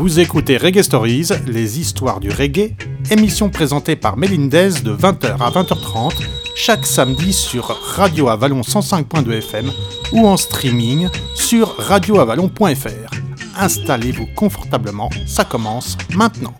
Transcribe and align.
Vous 0.00 0.18
écoutez 0.18 0.56
Reggae 0.56 0.80
Stories, 0.80 1.28
les 1.46 1.78
histoires 1.78 2.20
du 2.20 2.30
reggae, 2.30 2.74
émission 3.10 3.50
présentée 3.50 3.96
par 3.96 4.16
Melindez 4.16 4.80
de 4.82 4.96
20h 4.96 5.36
à 5.38 5.50
20h30, 5.50 6.14
chaque 6.56 6.86
samedi 6.86 7.34
sur 7.34 7.66
Radio 7.66 8.30
Avalon 8.30 8.62
105.2 8.62 9.30
FM 9.30 9.70
ou 10.12 10.26
en 10.26 10.38
streaming 10.38 11.10
sur 11.34 11.76
radioavalon.fr. 11.76 13.10
Installez-vous 13.58 14.28
confortablement, 14.34 15.10
ça 15.26 15.44
commence 15.44 15.98
maintenant. 16.14 16.54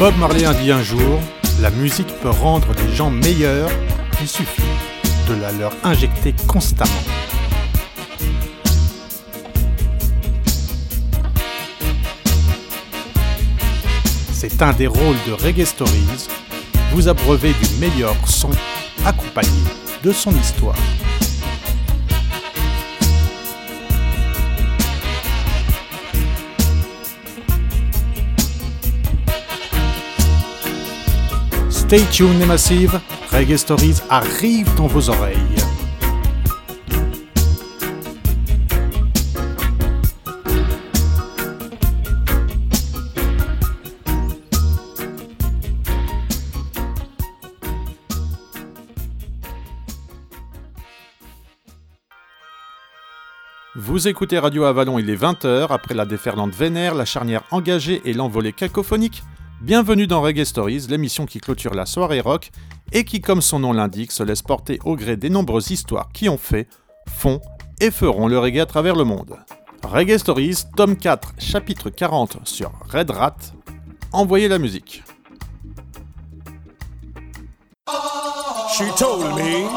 Bob 0.00 0.16
Marley 0.16 0.46
a 0.46 0.54
dit 0.54 0.72
un 0.72 0.82
jour, 0.82 1.20
la 1.60 1.68
musique 1.68 2.08
peut 2.22 2.30
rendre 2.30 2.68
les 2.72 2.96
gens 2.96 3.10
meilleurs, 3.10 3.68
il 4.22 4.26
suffit 4.26 4.62
de 5.28 5.34
la 5.34 5.52
leur 5.52 5.72
injecter 5.84 6.34
constamment. 6.46 6.90
C'est 14.32 14.62
un 14.62 14.72
des 14.72 14.86
rôles 14.86 15.18
de 15.26 15.32
Reggae 15.34 15.66
Stories, 15.66 16.28
vous 16.92 17.08
abreuver 17.08 17.52
du 17.52 17.78
meilleur 17.78 18.16
son 18.26 18.52
accompagné 19.04 19.50
de 20.02 20.12
son 20.12 20.34
histoire. 20.34 20.76
Stay 31.90 32.06
tuned 32.12 32.38
les 32.38 32.46
massives, 32.46 33.00
Reggae 33.32 33.56
Stories 33.56 33.96
arrive 34.08 34.72
dans 34.76 34.86
vos 34.86 35.10
oreilles. 35.10 35.36
Vous 53.74 54.06
écoutez 54.06 54.38
Radio 54.38 54.62
Avalon, 54.62 55.00
il 55.00 55.10
est 55.10 55.16
20h, 55.16 55.66
après 55.70 55.94
la 55.94 56.06
déferlante 56.06 56.54
vénère, 56.54 56.94
la 56.94 57.04
charnière 57.04 57.42
engagée 57.50 58.00
et 58.04 58.12
l'envolée 58.12 58.52
cacophonique. 58.52 59.24
Bienvenue 59.60 60.06
dans 60.06 60.22
Reggae 60.22 60.44
Stories, 60.44 60.86
l'émission 60.88 61.26
qui 61.26 61.38
clôture 61.38 61.74
la 61.74 61.84
soirée 61.84 62.22
rock 62.22 62.50
et 62.92 63.04
qui, 63.04 63.20
comme 63.20 63.42
son 63.42 63.58
nom 63.58 63.74
l'indique, 63.74 64.10
se 64.10 64.22
laisse 64.22 64.40
porter 64.40 64.78
au 64.86 64.96
gré 64.96 65.18
des 65.18 65.28
nombreuses 65.28 65.70
histoires 65.70 66.08
qui 66.14 66.30
ont 66.30 66.38
fait, 66.38 66.66
font 67.06 67.42
et 67.78 67.90
feront 67.90 68.26
le 68.26 68.38
reggae 68.38 68.60
à 68.60 68.66
travers 68.66 68.96
le 68.96 69.04
monde. 69.04 69.36
Reggae 69.82 70.16
Stories, 70.16 70.64
tome 70.78 70.96
4, 70.96 71.34
chapitre 71.38 71.90
40 71.90 72.38
sur 72.44 72.72
Red 72.88 73.10
Rat. 73.10 73.36
Envoyez 74.12 74.48
la 74.48 74.58
musique. 74.58 75.02
She 78.72 78.84
told 78.96 79.36
me 79.36 79.68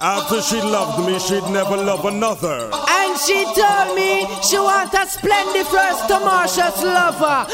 after 0.00 0.40
she 0.40 0.62
loved 0.62 1.06
me, 1.06 1.18
she'd 1.18 1.42
never 1.52 1.76
love 1.76 2.06
another. 2.06 2.70
And 2.72 3.18
she 3.18 3.44
told 3.44 3.94
me 3.94 4.26
she 4.42 4.56
want 4.56 4.94
a 4.94 5.04
splendid 5.06 5.66
first 5.66 6.08
Tamasha's 6.08 6.82
lover. 6.82 7.46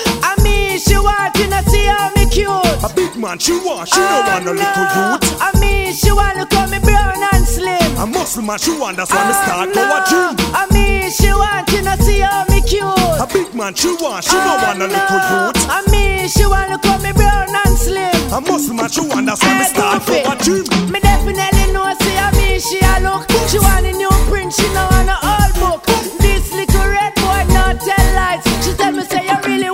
Mean, 0.75 0.81
she 0.83 0.97
want 0.99 1.35
to 1.35 1.71
see 1.71 1.85
how 1.87 2.11
me 2.17 2.27
cute. 2.27 2.49
A 2.83 2.91
big 2.95 3.17
man 3.17 3.39
she 3.39 3.53
want, 3.53 3.89
she 3.89 3.97
don't 3.97 4.27
want 4.27 4.47
a 4.47 4.51
ah, 4.51 4.59
little 4.59 4.87
youth. 4.95 5.39
I 5.41 5.51
mean, 5.61 5.93
she 5.95 6.11
want 6.11 6.39
to 6.39 6.47
call 6.47 6.67
me 6.69 6.79
brown 6.81 7.15
and 7.33 7.47
slim. 7.47 7.97
A 7.99 8.07
muscle 8.07 8.43
man 8.43 8.59
she 8.59 8.77
want, 8.77 8.97
that's 8.97 9.11
why 9.11 9.23
me 9.29 9.35
ah, 9.35 9.45
start 9.45 9.75
go 9.75 9.83
a 9.83 9.99
no. 10.03 10.07
gym. 10.11 10.35
I 10.51 10.67
mean, 10.75 11.11
she 11.11 11.31
want 11.31 11.71
you 11.71 11.83
to 11.83 11.95
see 12.03 12.21
how 12.21 12.45
me 12.51 12.61
cute. 12.63 12.83
A 13.23 13.27
big 13.31 13.55
man 13.55 13.75
she 13.75 13.95
want, 14.03 14.25
she 14.25 14.35
don't 14.35 14.59
ah, 14.59 14.67
want 14.67 14.83
a 14.83 14.89
little 14.91 15.23
youth. 15.31 15.59
I 15.71 15.79
mean, 15.91 16.29
she 16.29 16.45
want 16.47 16.71
to 16.75 16.79
call 16.83 16.99
me 16.99 17.13
brown 17.13 17.55
and 17.55 17.79
slim. 17.79 18.15
A 18.35 18.41
muscle 18.41 18.75
man 18.75 18.91
she 18.91 19.01
want, 19.07 19.27
that's 19.27 19.43
why 19.43 19.59
me 19.59 19.65
start 19.71 20.03
go 20.07 20.19
a 20.27 20.35
gym. 20.43 20.65
Me 20.91 20.99
definitely 20.99 21.71
know, 21.71 21.87
see, 22.03 22.19
I 22.19 22.35
mean, 22.35 22.59
she 22.59 22.83
a 22.83 22.99
look. 22.99 23.23
She 23.47 23.59
want 23.63 23.87
a 23.87 23.93
new 23.95 24.11
print, 24.27 24.51
she 24.53 24.67
know 24.75 24.91
want 24.91 25.07
a 25.07 25.17
old 25.23 25.55
book. 25.63 25.81
This 26.19 26.51
little 26.51 26.87
red 26.91 27.15
boy 27.15 27.47
not 27.55 27.79
tell 27.79 28.07
lies. 28.19 28.43
She 28.67 28.75
tell 28.75 28.91
me, 28.91 29.05
say, 29.07 29.23
you 29.23 29.39
really 29.47 29.74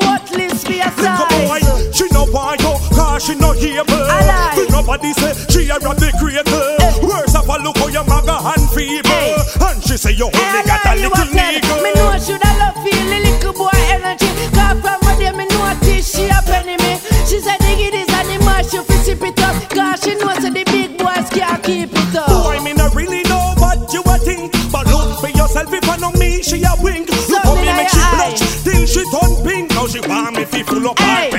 cause 3.20 3.26
she 3.26 3.34
no 3.36 3.52
able. 3.52 3.94
I 4.08 4.56
lie. 4.56 4.66
Nobody 4.70 5.12
say 5.12 5.34
she 5.48 5.68
a 5.68 5.78
rap 5.78 5.96
the 5.96 6.12
creator. 6.18 6.64
Eh. 6.80 7.06
Worse 7.06 7.34
of 7.36 7.48
a 7.48 7.56
look 7.62 7.76
how 7.78 7.88
your 7.88 8.04
maga 8.04 8.40
and 8.40 8.68
feeble. 8.70 9.10
Hey. 9.10 9.36
And 9.60 9.82
she 9.82 9.96
say 9.96 10.12
you 10.12 10.26
only 10.26 10.38
Hey, 10.38 10.64
got 10.64 10.86
a 10.86 10.94
little 10.96 11.28
nigga. 11.28 11.82
Me 11.82 11.92
know 11.94 12.16
should 12.18 12.40
I 12.42 12.52
love 12.58 12.76
feel 12.82 13.04
the 13.12 13.18
little 13.20 13.52
boy 13.52 13.78
energy. 13.92 14.28
Cause 14.56 14.80
from 14.80 14.98
what 15.04 15.18
day 15.18 15.32
me 15.32 15.46
notice 15.52 16.16
she 16.16 16.28
a 16.28 16.40
penny 16.48 16.76
me. 16.80 16.96
She 17.28 17.40
said 17.40 17.60
dig 17.60 17.80
it 17.80 17.94
is 17.94 18.08
and 18.08 18.28
the 18.28 18.38
mash 18.44 18.72
you 18.72 18.82
fi 18.82 18.96
sip 19.04 19.22
it 19.22 19.40
up. 19.42 19.56
Cause 19.70 20.00
she 20.02 20.14
knows 20.16 20.40
that 20.40 20.54
the 20.54 20.64
big 20.64 20.96
boys 20.96 21.28
can't 21.30 21.62
keep 21.62 21.92
it 21.92 22.16
up. 22.16 22.28
Boy, 22.28 22.60
me 22.64 22.72
not 22.72 22.94
really 22.94 23.22
know 23.24 23.54
what 23.58 23.92
you 23.92 24.02
a 24.06 24.18
think 24.18 24.52
But 24.72 24.86
look 24.86 25.20
for 25.20 25.28
yourself 25.28 25.72
if 25.72 25.88
I 25.88 25.96
know 25.96 26.10
me, 26.12 26.42
she 26.42 26.62
a 26.62 26.72
wink 26.82 27.08
Look 27.28 27.42
how 27.42 27.54
me 27.54 27.66
make 27.66 27.88
she 27.88 28.02
blush 28.14 28.40
Till 28.64 28.86
she 28.86 29.02
turn 29.10 29.44
pink 29.44 29.70
Now 29.70 29.86
she 29.86 30.00
want 30.00 30.36
me 30.36 30.44
fi 30.44 30.62
full 30.62 30.88
up 30.88 30.98
her 30.98 31.29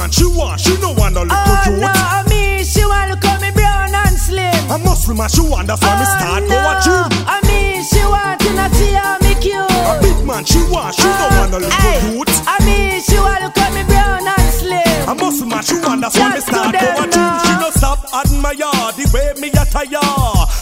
man 0.00 0.10
she 0.10 0.24
want, 0.24 0.58
she 0.58 0.72
no 0.80 0.92
want 0.96 1.16
a 1.16 1.20
little 1.20 1.36
Oh 1.36 1.60
youth 1.68 1.80
no, 1.80 1.92
I 1.92 2.24
mean 2.32 2.64
she 2.64 2.82
want 2.88 3.12
to 3.12 3.16
call 3.20 3.36
me 3.36 3.50
brown 3.52 3.92
and 3.92 4.16
slim. 4.16 4.56
A 4.72 4.78
muscle 4.80 5.14
man 5.14 5.28
she 5.28 5.42
want, 5.44 5.68
that's 5.68 5.82
why 5.84 5.92
me 6.00 6.06
oh, 6.08 6.16
start 6.16 6.42
go 6.48 6.56
a 6.56 6.74
gym 6.80 7.08
I 7.28 7.36
mean 7.44 7.84
she 7.84 8.00
want 8.08 8.40
to 8.40 8.48
see 8.80 8.96
how 8.96 9.20
me 9.20 9.36
cute. 9.44 9.60
A 9.60 10.00
big 10.00 10.24
man 10.24 10.44
she 10.48 10.64
want, 10.72 10.96
she 10.96 11.04
no 11.04 11.26
want 11.36 11.52
a 11.52 11.56
oh, 11.56 11.60
little 11.60 11.84
Hey, 11.84 12.16
youth 12.16 12.32
I 12.48 12.56
mean 12.64 12.96
she 13.04 13.16
want 13.20 13.44
to 13.44 13.52
call 13.52 13.70
me 13.76 13.84
brown 13.84 14.24
and 14.24 14.48
slim. 14.56 15.04
A 15.04 15.14
muscle 15.20 15.46
man 15.46 15.62
she 15.62 15.76
want, 15.84 16.00
that's 16.00 16.16
why 16.16 16.32
me 16.32 16.40
start 16.40 16.72
go 16.72 16.88
a 16.96 17.04
gym. 17.04 17.32
She 17.44 17.52
no 17.60 17.68
stop 17.76 18.00
admire 18.16 18.72
the 18.96 19.04
way 19.12 19.36
me 19.36 19.52
attire 19.52 20.00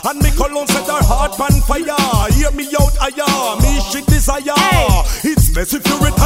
And 0.02 0.18
me 0.18 0.34
cologne 0.34 0.66
set 0.66 0.90
her 0.90 0.98
heart 0.98 1.38
on 1.38 1.62
fire 1.62 1.94
Hear 2.34 2.50
me 2.50 2.66
out, 2.74 2.94
aya, 2.98 3.22
ah, 3.22 3.54
me 3.62 3.78
she 3.86 4.02
desire 4.02 4.58
Hey. 4.58 5.30
It's 5.30 5.46
best 5.54 5.74
if 5.74 5.86
you 5.86 5.96
retire 6.02 6.17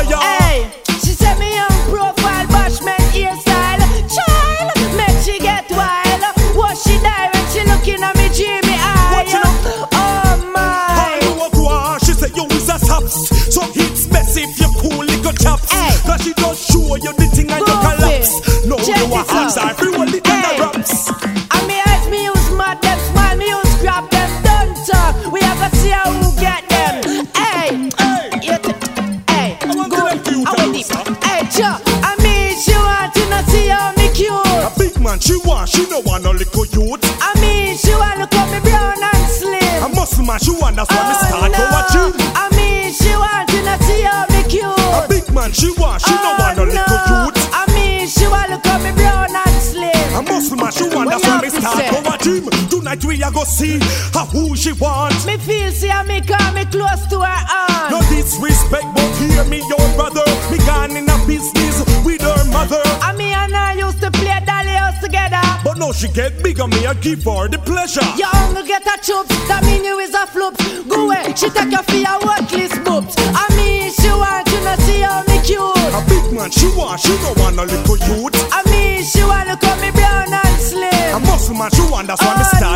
go 53.42 53.50
see 53.50 53.78
how 54.12 54.26
who 54.26 54.56
she 54.56 54.72
want 54.72 55.14
Me 55.26 55.36
feel 55.36 55.70
see 55.70 55.88
how 55.88 56.02
me 56.02 56.20
come 56.20 56.54
me 56.54 56.64
close 56.66 57.06
to 57.06 57.20
her 57.20 57.42
aunt. 57.50 57.90
No 57.90 58.00
disrespect, 58.10 58.86
but 58.94 59.10
hear 59.18 59.44
me, 59.44 59.58
your 59.68 59.86
brother. 59.96 60.24
Me 60.50 60.58
gone 60.58 60.96
in 60.96 61.08
a 61.08 61.16
business 61.26 61.76
with 62.04 62.22
her 62.22 62.44
mother. 62.50 62.82
I 63.02 63.14
me 63.16 63.32
and 63.32 63.54
I 63.54 63.74
used 63.74 64.00
to 64.00 64.10
play 64.10 64.38
dolly 64.46 64.76
house 64.82 65.00
together. 65.00 65.42
But 65.64 65.78
now 65.78 65.92
she 65.92 66.08
get 66.08 66.42
bigger, 66.42 66.66
me 66.66 66.86
I 66.86 66.94
give 66.94 67.24
her 67.24 67.48
the 67.48 67.58
pleasure. 67.58 68.06
Your 68.16 68.28
hunger 68.28 68.62
get 68.62 68.86
a 68.86 68.96
chop, 69.02 69.26
that 69.48 69.62
mean 69.64 69.84
you 69.84 69.98
is 69.98 70.14
a 70.14 70.26
flop. 70.26 70.54
Go 70.88 71.06
away, 71.06 71.34
she 71.34 71.50
take 71.50 71.72
you 71.72 71.82
your 71.98 72.18
worthless 72.22 72.74
boobs. 72.86 73.14
I 73.18 73.46
mean, 73.56 73.90
she 73.90 74.08
want 74.08 74.46
to 74.46 74.58
not 74.62 74.78
see 74.86 75.00
how 75.00 75.22
me 75.26 75.38
cute. 75.42 75.94
A 75.98 76.00
big 76.06 76.26
man 76.32 76.50
she 76.50 76.68
want, 76.76 77.00
she 77.00 77.14
don't 77.22 77.38
want 77.38 77.58
a 77.58 77.64
little 77.64 77.98
youth. 78.06 78.36
I 78.52 78.62
mean, 78.70 79.02
she 79.02 79.22
want 79.24 79.48
to 79.48 79.56
call 79.56 79.76
me 79.80 79.90
brown 79.90 80.32
and 80.32 80.58
slim. 80.60 81.16
A 81.16 81.20
muscle 81.20 81.54
man 81.54 81.70
she 81.70 81.82
want, 81.90 82.06
that's 82.06 82.22
why 82.22 82.36
me 82.36 82.42
Oh, 82.42 82.71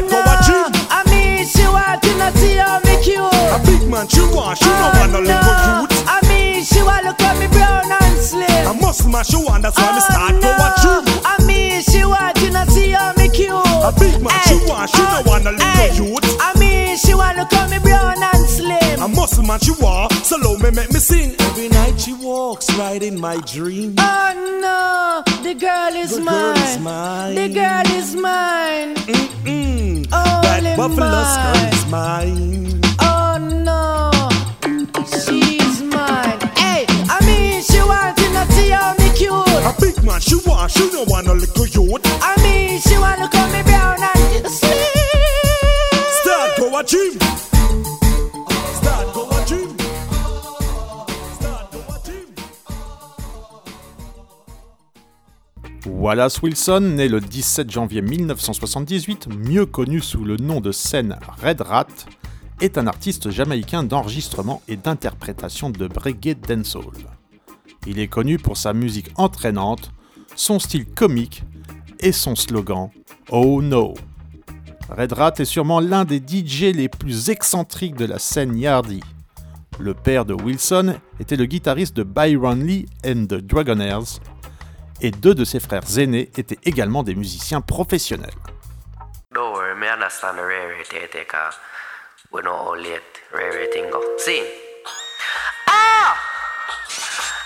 man, 9.16 9.24
she 9.24 9.36
want, 9.36 9.62
that's 9.62 9.76
why 9.78 9.92
me 9.92 9.98
oh, 9.98 10.08
start 10.12 10.34
go 10.42 10.50
a 10.52 10.68
gym. 10.82 11.22
I 11.24 11.44
mean, 11.46 11.80
she 11.82 12.04
want 12.04 12.36
to 12.36 12.70
see 12.70 12.90
how 12.90 13.12
me 13.16 13.28
cute. 13.30 13.50
A 13.50 13.92
big 13.98 14.20
man, 14.22 14.32
she 14.46 14.56
want, 14.68 14.90
she 14.90 15.02
no 15.02 15.22
want 15.24 15.46
a 15.46 15.52
little 15.52 16.12
youth. 16.12 16.36
I 16.40 16.52
mean, 16.58 16.96
she 16.98 17.14
want 17.14 17.38
to 17.38 17.46
call 17.46 17.68
me 17.68 17.78
brown 17.78 18.22
and 18.22 18.46
slim. 18.48 19.00
A 19.00 19.08
muscle 19.08 19.42
man, 19.44 19.58
she 19.60 19.72
want, 19.80 20.12
so 20.12 20.36
low 20.36 20.58
me 20.58 20.70
make 20.70 20.92
me 20.92 21.00
sing. 21.00 21.34
Every 21.40 21.68
night 21.68 21.98
she 21.98 22.12
walks 22.12 22.70
right 22.76 23.02
in 23.02 23.18
my 23.18 23.38
dream. 23.46 23.94
Oh 23.98 24.32
no, 24.60 25.42
the 25.42 25.54
girl 25.54 25.94
is 25.94 26.16
The 26.16 26.20
mine. 26.20 26.54
girl 26.54 26.64
is 26.64 26.78
mine. 26.78 27.34
The 27.34 27.48
girl 27.48 27.86
is 27.98 28.14
mine. 28.14 28.94
Mm-mm. 28.96 30.12
Only 30.12 30.60
That 30.60 30.76
buffalo 30.76 31.10
mine. 31.10 31.32
skirt 31.32 31.74
is 31.74 31.86
mine. 31.90 32.80
Oh 33.00 33.38
no, 33.40 34.10
she's 35.24 35.82
mine. 35.82 36.45
Wallace 56.06 56.40
Wilson, 56.40 56.92
né 56.94 57.08
le 57.08 57.20
17 57.20 57.68
janvier 57.68 58.00
1978, 58.00 59.26
mieux 59.26 59.66
connu 59.66 60.00
sous 60.00 60.24
le 60.24 60.36
nom 60.36 60.60
de 60.60 60.70
scène 60.70 61.18
Red 61.42 61.62
Rat, 61.62 61.88
est 62.60 62.78
un 62.78 62.86
artiste 62.86 63.30
jamaïcain 63.30 63.82
d'enregistrement 63.82 64.62
et 64.68 64.76
d'interprétation 64.76 65.68
de 65.68 65.88
reggae 65.98 66.36
dancehall. 66.36 67.08
Il 67.88 67.98
est 67.98 68.06
connu 68.06 68.38
pour 68.38 68.56
sa 68.56 68.72
musique 68.72 69.10
entraînante, 69.16 69.90
son 70.36 70.60
style 70.60 70.86
comique 70.86 71.42
et 71.98 72.12
son 72.12 72.36
slogan 72.36 72.90
Oh 73.32 73.60
no. 73.60 73.94
Red 74.88 75.12
Rat 75.12 75.34
est 75.40 75.44
sûrement 75.44 75.80
l'un 75.80 76.04
des 76.04 76.18
DJ 76.18 76.72
les 76.72 76.88
plus 76.88 77.30
excentriques 77.30 77.96
de 77.96 78.04
la 78.04 78.20
scène 78.20 78.56
Yardie. 78.56 79.02
Le 79.80 79.92
père 79.92 80.24
de 80.24 80.34
Wilson 80.34 80.94
était 81.18 81.36
le 81.36 81.46
guitariste 81.46 81.96
de 81.96 82.04
Byron 82.04 82.64
Lee 82.64 82.86
and 83.04 83.26
the 83.26 83.44
Dragonaires, 83.44 84.20
et 85.00 85.10
deux 85.10 85.34
de 85.34 85.44
ses 85.44 85.60
frères 85.60 85.82
aînés 85.98 86.30
étaient 86.36 86.58
également 86.64 87.02
des 87.02 87.14
musiciens 87.14 87.60
professionnels. 87.60 88.30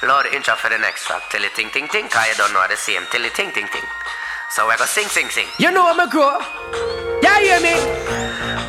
Lord 0.02 0.24
intro 0.32 0.56
for 0.56 0.70
the 0.70 0.78
next 0.78 1.04
track. 1.04 1.28
Till 1.30 1.44
it 1.44 1.54
ting 1.54 1.68
ting 1.68 1.86
ting, 1.88 2.08
cause 2.08 2.26
you 2.26 2.34
don't 2.38 2.54
know 2.54 2.64
the 2.66 2.76
same. 2.76 3.04
Till 3.12 3.22
it 3.22 3.34
ting 3.34 3.52
ting 3.52 3.68
ting. 3.68 3.84
So 4.48 4.64
sing 4.86 5.04
sing 5.08 5.28
sing. 5.28 5.46
You 5.58 5.70
know 5.70 5.92
me 5.94 6.08
grow. 6.08 6.40
Yeah, 7.22 7.38
you 7.38 7.52
hear 7.52 7.60
me? 7.60 7.76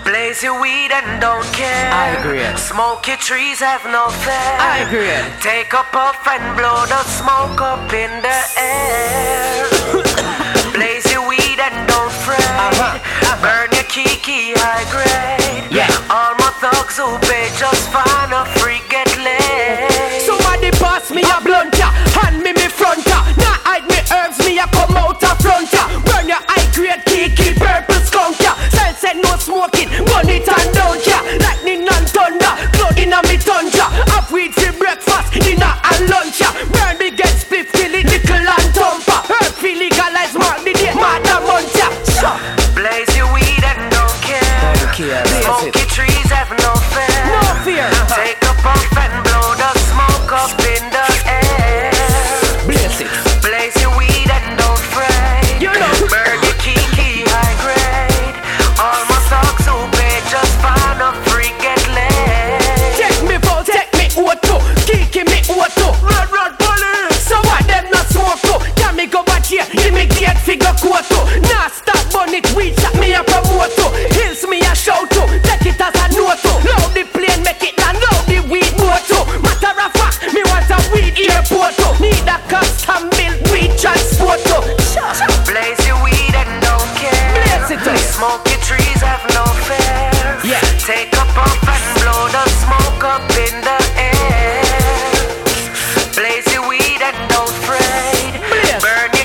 Blaze 0.04 0.44
your 0.44 0.60
weed 0.60 0.92
and 0.92 1.00
don't 1.21 1.45
care. 1.53 1.88
I 1.94 2.18
agree. 2.18 2.41
Smoke 2.57 3.06
your 3.07 3.18
trees, 3.18 3.59
have 3.62 3.85
no 3.85 4.09
fear. 4.09 4.51
I 4.57 4.81
agree. 4.81 5.13
Take 5.39 5.71
a 5.71 5.85
puff 5.94 6.18
and 6.25 6.44
blow 6.57 6.81
the 6.89 7.01
smoke 7.06 7.62
up 7.62 7.94
in 7.94 8.12
the 8.25 8.39
air. 8.57 9.69
Blaze 10.75 11.06
your 11.13 11.23
weed 11.29 11.62
and 11.62 11.77
don't 11.88 12.12
fret. 12.25 12.41
Uh-huh. 12.41 12.97
Uh-huh. 12.97 13.38
Burn 13.45 13.69
your 13.77 13.85
kiki 13.85 14.57
high 14.57 14.85
grade. 14.89 15.69
Yeah. 15.71 15.89
All 16.09 16.33
my 16.41 16.51
thugs 16.57 16.97
who 16.97 17.07
pay 17.29 17.53
just 17.56 17.85
fine 17.94 18.33
a 18.33 18.44
free 18.57 18.81
get 18.89 19.07
laid. 19.21 20.21
Somebody 20.25 20.71
pass 20.81 21.12
me 21.12 21.21
a 21.21 21.38
blunt 21.45 21.81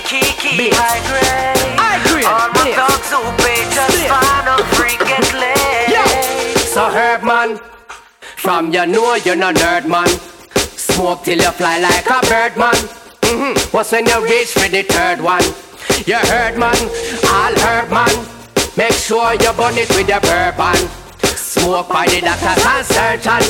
kiki 0.06 0.56
Blaze. 0.56 0.74
high 0.78 1.02
grade. 1.08 1.78
High 1.78 2.00
grade. 2.08 2.24
All 2.26 2.48
my 2.48 2.62
Blaze. 2.62 2.76
thugs 2.78 3.10
who 3.12 3.20
pay 3.42 3.60
just 3.74 3.92
Blaze. 3.92 4.10
fine 4.10 4.48
a 4.48 4.56
free 4.74 4.96
get 5.04 5.26
laid. 5.34 5.90
Yo. 5.94 6.04
So 6.74 6.84
herb 6.90 7.22
man, 7.22 7.58
from 8.36 8.72
you 8.72 8.86
know 8.86 9.14
you're 9.16 9.36
no 9.36 9.52
nerd 9.52 9.86
man. 9.86 10.08
Smoke 10.76 11.24
till 11.24 11.38
you 11.38 11.50
fly 11.52 11.78
like 11.80 12.06
a 12.06 12.20
bird 12.30 12.56
man. 12.56 12.76
hmm 13.24 13.54
What's 13.74 13.92
when 13.92 14.06
you 14.06 14.18
reach 14.24 14.52
for 14.52 14.68
the 14.68 14.82
third 14.82 15.20
one? 15.20 15.44
You 16.06 16.16
heard 16.16 16.56
man, 16.58 16.76
all 17.32 17.54
herb 17.66 17.90
man. 17.90 18.14
Make 18.76 18.92
sure 18.92 19.32
you 19.34 19.52
burn 19.54 19.76
it 19.76 19.88
with 19.96 20.08
your 20.08 20.20
bourbon. 20.20 20.76
Smoke 21.24 21.88
by 21.88 22.06
the 22.06 22.20
doctors 22.20 22.64
and 22.64 22.86
surgeon. 22.86 23.42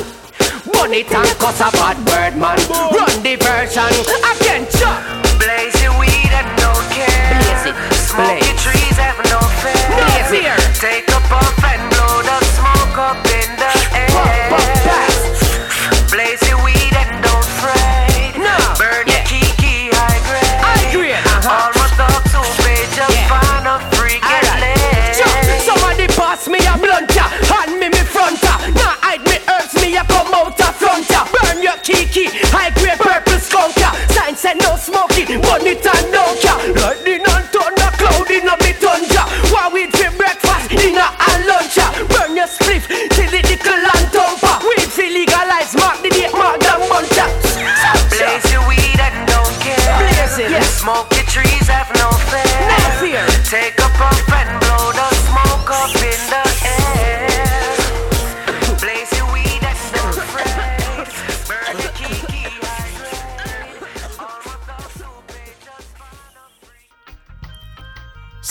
Burn 0.73 0.93
it 0.95 1.11
and 1.13 1.29
cuss 1.39 1.61
a 1.61 1.71
bad 1.73 1.97
word 2.07 2.35
man. 2.41 2.59
Run 2.71 3.23
the 3.23 3.35
version 3.37 3.93
again, 4.33 4.67
chop. 4.79 5.03
Care. 7.73 7.89
It. 7.91 7.95
Smoke 7.95 8.41
your 8.43 8.57
trees, 8.59 8.97
have 8.97 9.19
no 9.31 9.41
fear. 9.63 9.75
No 9.99 10.07
fear. 10.31 10.57
Take 10.79 11.09
a 11.09 11.21
puff 11.29 11.65
and 11.65 11.83
blow 11.91 12.23
the 12.23 12.39
smoke 12.55 12.99
up 12.99 13.17
in 13.27 13.49
the 13.59 13.73
air. 13.95 14.07
Blaze 16.11 16.43
your 16.49 16.63
weed 16.65 16.95
and 16.95 17.23
don't 17.23 17.45
fret. 17.61 18.39
No. 18.39 18.55
Burn 18.79 19.07
your 19.07 19.25
kiki 19.27 19.91
high 19.93 20.21
grade. 20.29 20.57
High 20.63 20.87
grade, 20.93 21.15
uh-huh. 21.19 21.51
All 21.51 21.71
my 21.75 21.89
thoughts 21.99 22.33
who 22.33 22.43
pay 22.63 22.87
just 22.95 23.11
Yeah. 23.13 23.29
fine 23.29 23.67
a 23.67 23.77
free 23.97 24.21
get 24.21 24.45
Alright. 24.47 25.17
Chop. 25.19 25.29
laid. 25.45 25.63
Somebody 25.67 26.07
pass 26.15 26.49
me 26.49 26.59
a 26.65 26.75
blunt 26.79 27.11
ya, 27.15 27.27
hand 27.51 27.79
me 27.81 27.89
me 27.91 28.03
front 28.07 28.41
ya. 28.43 28.55
Now 28.79 28.95
hide 29.03 29.23
me 29.27 29.37
herbs, 29.51 29.75
me 29.83 29.97
a 29.97 30.05
come 30.07 30.33
out 30.35 30.59
a 30.61 30.69
front 30.73 31.09
ya. 31.11 31.27
Burn 31.35 31.63
your 31.63 31.77
kiki, 31.83 32.31
high 32.55 32.71
grade 32.79 32.99
purple 32.99 33.39
skunk 33.43 33.77
ya. 33.77 33.91
Sign 34.15 34.37
said 34.37 34.57
no 34.63 34.77
smoking, 34.77 35.41
burn 35.43 35.67
it 35.67 35.85
and 35.85 36.07
don't 36.15 36.39
ya. 36.43 36.55
Lightning 36.81 37.21
and 37.26 37.26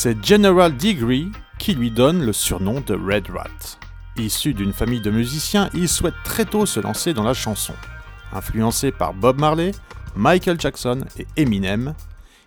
c'est 0.05 0.23
General 0.23 0.71
Degree 0.77 1.31
qui 1.57 1.73
lui 1.73 1.89
donne 1.89 2.23
le 2.23 2.31
surnom 2.31 2.79
de 2.79 2.93
Red 2.93 3.27
Rat. 3.31 3.79
Issu 4.17 4.53
d'une 4.53 4.71
famille 4.71 5.01
de 5.01 5.09
musiciens, 5.09 5.67
il 5.73 5.89
souhaite 5.89 6.13
très 6.23 6.45
tôt 6.45 6.67
se 6.67 6.79
lancer 6.79 7.15
dans 7.15 7.23
la 7.23 7.33
chanson. 7.33 7.73
Influencé 8.31 8.91
par 8.91 9.15
Bob 9.15 9.39
Marley, 9.39 9.71
Michael 10.15 10.61
Jackson 10.61 11.05
et 11.17 11.25
Eminem, 11.37 11.95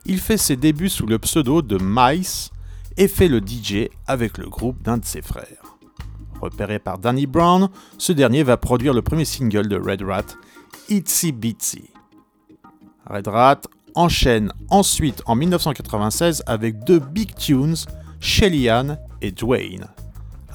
il 0.07 0.21
fait 0.21 0.37
ses 0.37 0.55
débuts 0.55 0.89
sous 0.89 1.07
le 1.07 1.19
pseudo 1.19 1.61
de 1.61 1.79
Mice 1.83 2.53
et 2.97 3.09
fait 3.09 3.27
le 3.27 3.41
DJ 3.41 3.89
avec 4.07 4.39
le 4.39 4.49
groupe 4.49 4.81
d'un 4.81 4.99
de 4.99 5.05
ses 5.05 5.23
frères. 5.23 5.77
Repéré 6.41 6.79
par 6.79 6.99
Danny 6.99 7.27
Brown, 7.27 7.71
ce 7.99 8.13
dernier 8.13 8.45
va 8.45 8.57
produire 8.57 8.95
le 8.95 9.03
premier 9.03 9.25
single 9.25 9.67
de 9.67 9.75
Red 9.75 10.03
Rat, 10.03 10.37
Itsy 10.89 11.33
Bitsy. 11.33 11.91
Red 13.11 13.27
Rat 13.27 13.63
enchaîne 13.95 14.53
ensuite 14.71 15.23
en 15.27 15.35
1996 15.35 16.43
avec 16.47 16.85
deux 16.85 16.99
big 17.01 17.35
tunes, 17.35 17.77
Shelly 18.21 18.69
Ann 18.69 18.99
et 19.21 19.31
Dwayne. 19.31 19.87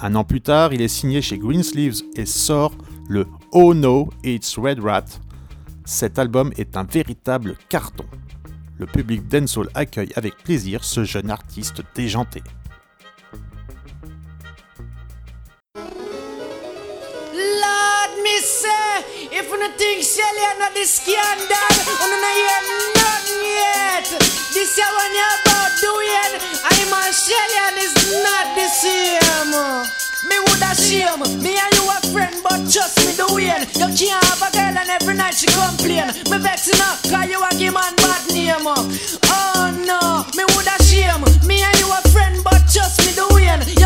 Un 0.02 0.16
an 0.16 0.24
plus 0.24 0.42
tard, 0.42 0.74
il 0.74 0.82
est 0.82 0.88
signé 0.88 1.22
chez 1.22 1.38
Greensleeves 1.38 2.02
et 2.16 2.25
sort 2.25 2.74
le 3.08 3.28
Oh 3.52 3.74
No, 3.74 4.10
It's 4.24 4.58
Red 4.58 4.80
Rat. 4.80 5.06
Cet 5.86 6.18
album 6.18 6.52
est 6.58 6.78
un 6.78 6.84
véritable 6.84 7.56
carton. 7.70 8.06
Le 8.80 8.86
public 8.86 9.28
Densoul 9.28 9.70
accueille 9.75 10.12
avec 10.16 10.38
plaisir 10.38 10.84
ce 10.84 11.04
jeune 11.04 11.30
artiste 11.30 11.84
déjanté. 11.96 12.42
say 18.63 19.27
if 19.27 19.46
you 19.51 19.70
think 19.75 20.00
Shelly 20.03 20.43
not 20.60 20.72
the 20.72 20.86
scandal, 20.88 21.75
you 21.91 22.08
don't 22.08 22.24
hear 22.39 22.63
yet. 23.60 24.08
This 24.55 24.77
year 24.79 24.88
when 24.88 25.12
you 25.12 25.27
about 25.43 25.72
doing, 25.84 26.32
I'm 26.63 26.93
a 26.96 27.01
Shelly 27.12 27.60
and 27.67 27.77
it's 27.84 27.96
not 28.24 28.48
the 28.55 28.67
same. 28.72 29.63
Me 30.24 30.39
woulda 30.39 30.72
shame, 30.79 31.20
me 31.43 31.60
and 31.60 31.74
you 31.75 31.84
a 31.91 32.00
friend, 32.15 32.36
but 32.39 32.63
trust 32.72 33.03
me 33.03 33.12
the 33.20 33.27
way. 33.36 33.51
You 33.75 33.89
can't 33.91 34.24
have 34.32 34.39
a 34.39 34.50
girl 34.55 34.77
and 34.79 34.89
every 34.96 35.15
night 35.15 35.36
she 35.36 35.48
complain. 35.51 36.08
Me 36.32 36.38
vex 36.39 36.72
enough, 36.72 37.03
cause 37.03 37.27
you 37.27 37.43
a 37.43 37.50
give 37.60 37.74
man 37.75 37.91
bad 38.00 38.24
name. 38.32 38.63
Oh 38.63 39.67
no, 39.84 40.24
me 40.39 40.43
woulda 40.55 40.79
shame, 40.88 41.24
me 41.43 41.60
and 41.60 41.75
you 41.79 41.91
a 41.91 42.00
friend, 42.15 42.39
but 42.43 42.63
trust 42.72 43.03
me 43.03 43.12
the 43.12 43.27
way. 43.36 43.83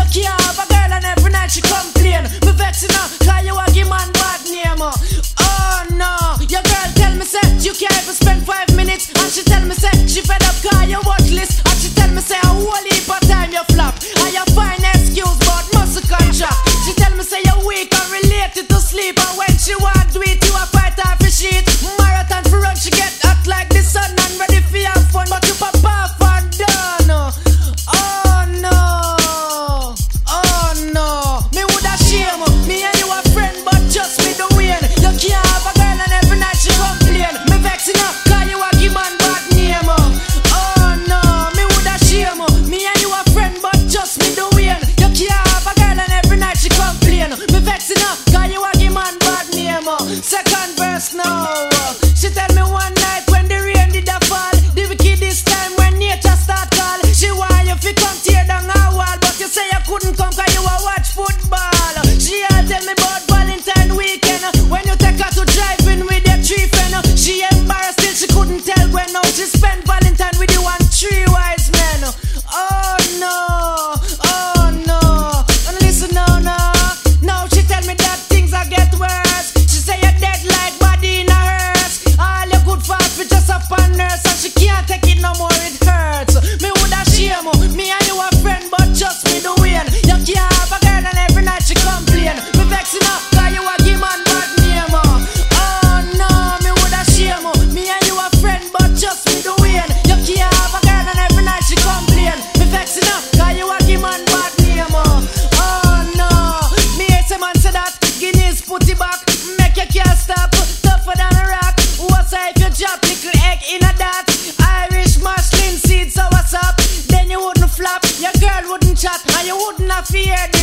in 113.70 113.82
a 113.82 113.92
dot. 113.98 114.26
Irish 114.60 115.18
mushroom 115.18 115.76
seeds, 115.76 116.14
so 116.14 116.22
what's 116.30 116.54
up? 116.54 116.76
Then 117.08 117.30
you 117.30 117.40
wouldn't 117.40 117.70
flop, 117.70 118.02
your 118.18 118.32
girl 118.40 118.70
wouldn't 118.70 118.98
chat, 118.98 119.20
and 119.36 119.46
you 119.46 119.56
wouldn't 119.56 119.90
have 119.90 120.06
feared. 120.06 120.57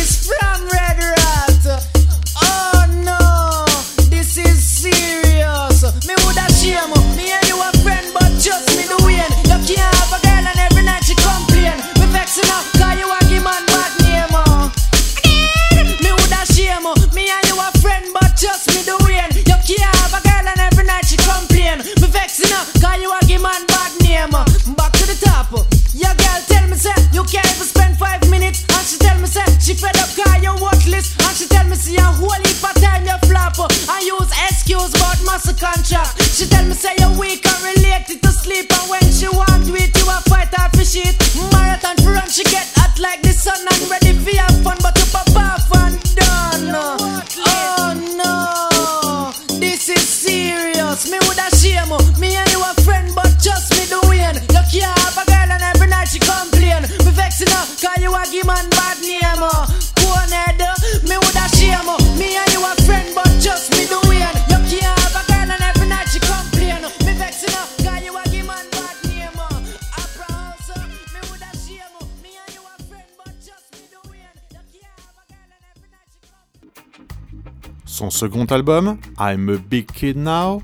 second 78.16 78.46
album, 78.46 78.98
I'm 79.18 79.50
a 79.50 79.58
Big 79.58 79.92
Kid 79.92 80.16
Now, 80.16 80.62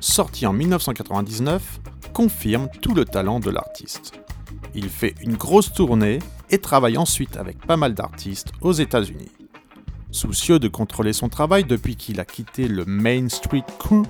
sorti 0.00 0.46
en 0.46 0.52
1999, 0.52 1.78
confirme 2.12 2.68
tout 2.82 2.92
le 2.92 3.04
talent 3.04 3.38
de 3.38 3.50
l'artiste. 3.50 4.14
Il 4.74 4.88
fait 4.88 5.14
une 5.22 5.36
grosse 5.36 5.72
tournée 5.72 6.18
et 6.50 6.58
travaille 6.58 6.98
ensuite 6.98 7.36
avec 7.36 7.64
pas 7.64 7.76
mal 7.76 7.94
d'artistes 7.94 8.50
aux 8.62 8.72
États-Unis. 8.72 9.30
Soucieux 10.10 10.58
de 10.58 10.66
contrôler 10.66 11.12
son 11.12 11.28
travail 11.28 11.62
depuis 11.62 11.94
qu'il 11.94 12.18
a 12.18 12.24
quitté 12.24 12.66
le 12.66 12.84
Main 12.84 13.28
Street 13.28 13.66
Crew, 13.78 14.02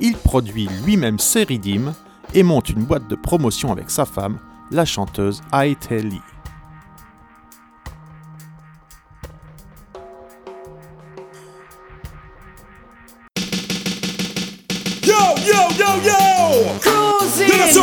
il 0.00 0.16
produit 0.16 0.68
lui-même 0.84 1.18
ses 1.18 1.42
ridimes 1.42 1.92
et 2.34 2.44
monte 2.44 2.70
une 2.70 2.84
boîte 2.84 3.10
de 3.10 3.16
promotion 3.16 3.72
avec 3.72 3.90
sa 3.90 4.04
femme, 4.04 4.38
la 4.70 4.84
chanteuse 4.84 5.40
Aite 5.52 5.90
Lee. 5.90 6.20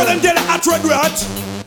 But 0.05 0.21
them 0.21 0.21
girl 0.21 0.37
hot 0.45 0.61
red 0.67 0.85
rat. 0.85 1.17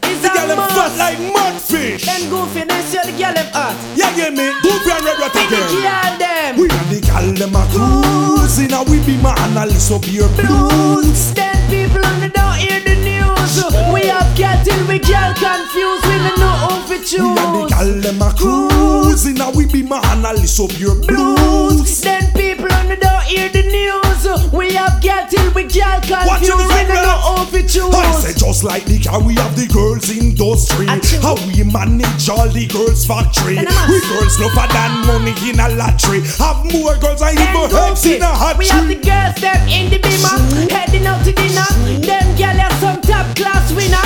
Is 0.06 0.22
The 0.22 0.28
girl 0.30 0.46
them 0.46 0.62
fat 0.70 0.94
like 0.94 1.18
mudfish. 1.18 2.06
Then 2.06 2.30
goofy, 2.30 2.62
then 2.62 2.82
show 2.86 3.02
the 3.02 3.10
girl 3.18 3.34
them 3.34 3.50
hot. 3.50 3.74
Yeah, 3.98 4.14
get 4.14 4.30
me. 4.32 4.46
Goofy 4.62 4.90
and 4.94 5.02
red 5.02 5.18
rat 5.18 5.34
again. 5.34 5.66
girl 5.74 6.14
them. 6.22 6.50
We 6.54 6.70
and 6.70 6.86
the 6.86 7.00
gal 7.02 7.26
them 7.34 7.56
a 7.58 7.62
cruising 7.74 8.70
and 8.72 8.86
we 8.88 9.02
be 9.02 9.18
my 9.20 9.34
analyst 9.42 9.90
of 9.90 10.06
your 10.06 10.28
blues. 10.38 11.34
Then 11.34 11.58
people 11.66 11.98
on 12.06 12.20
the 12.22 12.30
don't 12.30 12.54
hear 12.62 12.78
the 12.78 12.94
news. 13.02 13.58
We 13.90 14.06
have 14.06 14.30
till 14.62 14.86
we 14.86 14.98
get 15.02 15.34
confused. 15.34 16.06
We 16.06 16.14
don't 16.22 16.38
know 16.38 16.54
who 16.62 16.94
to 16.94 17.18
We 17.18 17.34
and 17.42 17.50
the 17.58 17.62
choose. 17.66 17.74
gal 17.74 17.90
them 18.06 18.22
a 18.22 18.30
cruising 18.38 19.40
and 19.42 19.50
we 19.56 19.66
be 19.66 19.82
my 19.82 19.98
analyst 20.14 20.60
of 20.62 20.70
your 20.78 20.94
blues. 20.94 21.74
Blues. 21.74 22.00
Then 22.06 22.22
people 22.38 22.57
on 22.88 22.96
the 22.96 23.04
don't 23.04 23.22
hear 23.24 23.48
the 23.48 23.62
news. 23.68 24.52
We 24.52 24.72
have 24.74 25.00
cat 25.02 25.30
till 25.30 25.52
we 25.52 25.64
get 25.64 26.08
Watch 26.10 26.40
confused. 26.40 26.52
it, 26.52 26.56
We 26.56 26.74
red 26.74 26.88
don't 26.88 27.04
rat. 27.04 27.48
who 27.48 27.60
choose. 27.62 27.94
I 27.94 28.12
say 28.20 28.32
just 28.34 28.64
like 28.64 28.84
the 28.84 28.98
car, 29.00 29.20
we 29.22 29.34
have 29.34 29.54
the 29.56 29.66
girls 29.68 30.08
industry. 30.10 30.86
How 31.20 31.34
we 31.46 31.62
manage 31.64 32.28
all 32.28 32.48
the 32.48 32.66
girls 32.66 33.04
factory. 33.06 33.58
And. 33.58 33.68
We 33.88 34.00
girls 34.08 34.40
love 34.40 34.54
than 34.72 34.92
money 35.06 35.34
in 35.48 35.60
a 35.60 35.68
lottery. 35.76 36.20
Have 36.40 36.64
more 36.72 36.96
girls 36.98 37.20
than 37.20 37.34
even 37.36 37.68
heads 37.70 38.04
in 38.06 38.22
a 38.22 38.26
hot 38.32 38.58
We 38.58 38.68
have 38.68 38.88
the 38.88 38.96
girls 38.96 39.36
them 39.40 39.60
in 39.68 39.90
the 39.90 39.98
beamer, 40.00 40.36
heading 40.72 41.06
out 41.06 41.24
to 41.24 41.32
dinner. 41.32 41.68
Them 42.04 42.26
gyal 42.36 42.56
are 42.60 42.74
some 42.80 43.00
top 43.02 43.26
class 43.36 43.72
winner, 43.72 44.00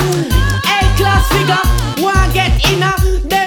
A 0.67 0.79
class 0.99 1.25
figure. 1.31 1.63
Wanna 2.03 2.33
get 2.35 2.53
inner? 2.71 2.95
Them 3.29 3.42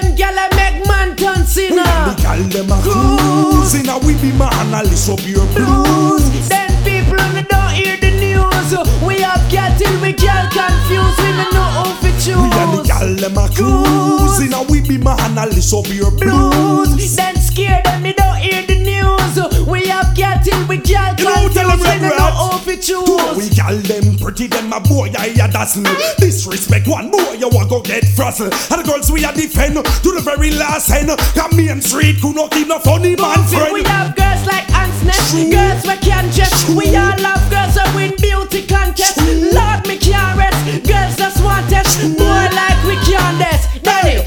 gal 2.36 2.48
them 2.48 2.70
a 2.70 2.82
cruising 2.82 3.88
and 3.88 4.04
we 4.04 4.14
be 4.20 4.32
my 4.36 4.48
analyst 4.60 5.08
of 5.08 5.26
your 5.26 5.46
blues. 5.54 6.48
Then 6.48 6.68
people 6.84 7.20
on 7.20 7.34
the 7.34 7.42
don't 7.48 7.72
hear 7.72 7.96
the 7.96 8.10
news. 8.10 8.72
We 9.06 9.20
have 9.22 9.48
till 9.78 10.00
we 10.00 10.12
get 10.12 10.50
confused. 10.52 11.18
We 11.20 11.32
don't 11.32 11.52
know 11.54 11.84
who 11.84 12.20
to 12.20 12.36
We 12.42 12.48
and 12.50 12.72
the 12.72 12.82
choose. 12.82 12.88
gal 12.88 13.14
them 13.16 13.38
a 13.38 13.48
cruising 13.54 14.52
and 14.52 14.68
we 14.68 14.80
be 14.82 14.98
my 14.98 15.14
analyst 15.24 15.72
of 15.74 15.86
your 15.92 16.10
blues. 16.10 17.16
Then 17.16 17.36
scared 17.40 17.84
them 17.84 18.02
they 18.02 18.12
don't 18.12 18.36
hear 18.36 18.62
the 18.66 18.76
news. 18.84 19.55
We 19.66 19.88
have 19.88 20.14
cat 20.16 20.44
till 20.44 20.64
we 20.68 20.78
get 20.78 21.18
You 21.18 21.24
know, 21.26 21.48
tell 21.48 21.70
'em 21.70 21.78
confused. 21.78 21.80
We 21.80 21.86
red 21.88 22.00
don't 22.00 22.18
know 22.18 22.26
rats. 22.26 22.66
who 22.66 22.72
to 22.72 22.76
choose. 22.80 23.36
We 23.36 23.48
gal 23.50 23.76
them 23.76 24.16
pretty, 24.18 24.46
them 24.46 24.72
a 24.72 24.80
boy, 24.80 25.12
I 25.18 25.26
a 25.42 25.48
dazzle. 25.50 25.82
Disrespect 26.18 26.86
one 26.86 27.10
boy, 27.10 27.32
you 27.38 27.48
want 27.48 27.68
go 27.68 27.80
get 27.80 28.04
frazzled. 28.16 28.54
And 28.70 28.80
the 28.80 28.84
girls 28.84 29.10
we 29.10 29.24
a 29.24 29.32
defend 29.32 29.74
to 29.74 30.10
the 30.12 30.20
very 30.24 30.50
last 30.52 30.90
end. 30.90 31.10
Come 31.34 31.56
Main 31.56 31.80
Street, 31.82 32.20
could 32.22 32.36
not 32.36 32.50
keep 32.52 32.68
no 32.68 32.78
funny 32.78 33.16
man 33.16 33.42
friend. 33.48 33.72
We 33.72 33.82
have 33.84 34.14
girls 34.14 34.46
like 34.46 34.70
Ants 34.72 35.02
Nest, 35.02 35.34
girls 35.34 35.82
we 35.86 35.96
can't 35.98 36.32
dress. 36.34 36.68
We 36.70 36.94
all 36.96 37.18
love 37.18 37.42
girls 37.50 37.74
that 37.74 37.90
win 37.94 38.14
beauty 38.22 38.62
contest. 38.66 39.18
Lord, 39.18 39.86
me 39.88 39.96
can't 39.98 40.38
rest. 40.38 40.58
Girls 40.86 41.16
just 41.16 41.42
want 41.42 41.68
test. 41.68 41.98
Boy 42.16 42.46
like 42.54 42.78
we 42.86 42.96
can't 43.04 43.38
test. 43.42 43.82
Daddy. 43.82 44.22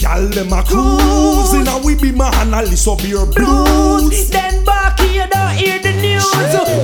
Gal 0.00 0.26
them 0.28 0.50
a 0.52 0.62
cruising 0.62 1.68
and 1.68 1.84
we 1.84 1.94
be 1.94 2.10
my 2.10 2.30
analyst 2.40 2.88
of 2.88 3.06
your 3.06 3.26
blues. 3.26 4.30
Then 4.30 4.64
back 4.64 4.98
here 4.98 5.28
don't 5.30 5.52
hear 5.52 5.78
the 5.78 5.92
news. 5.92 6.24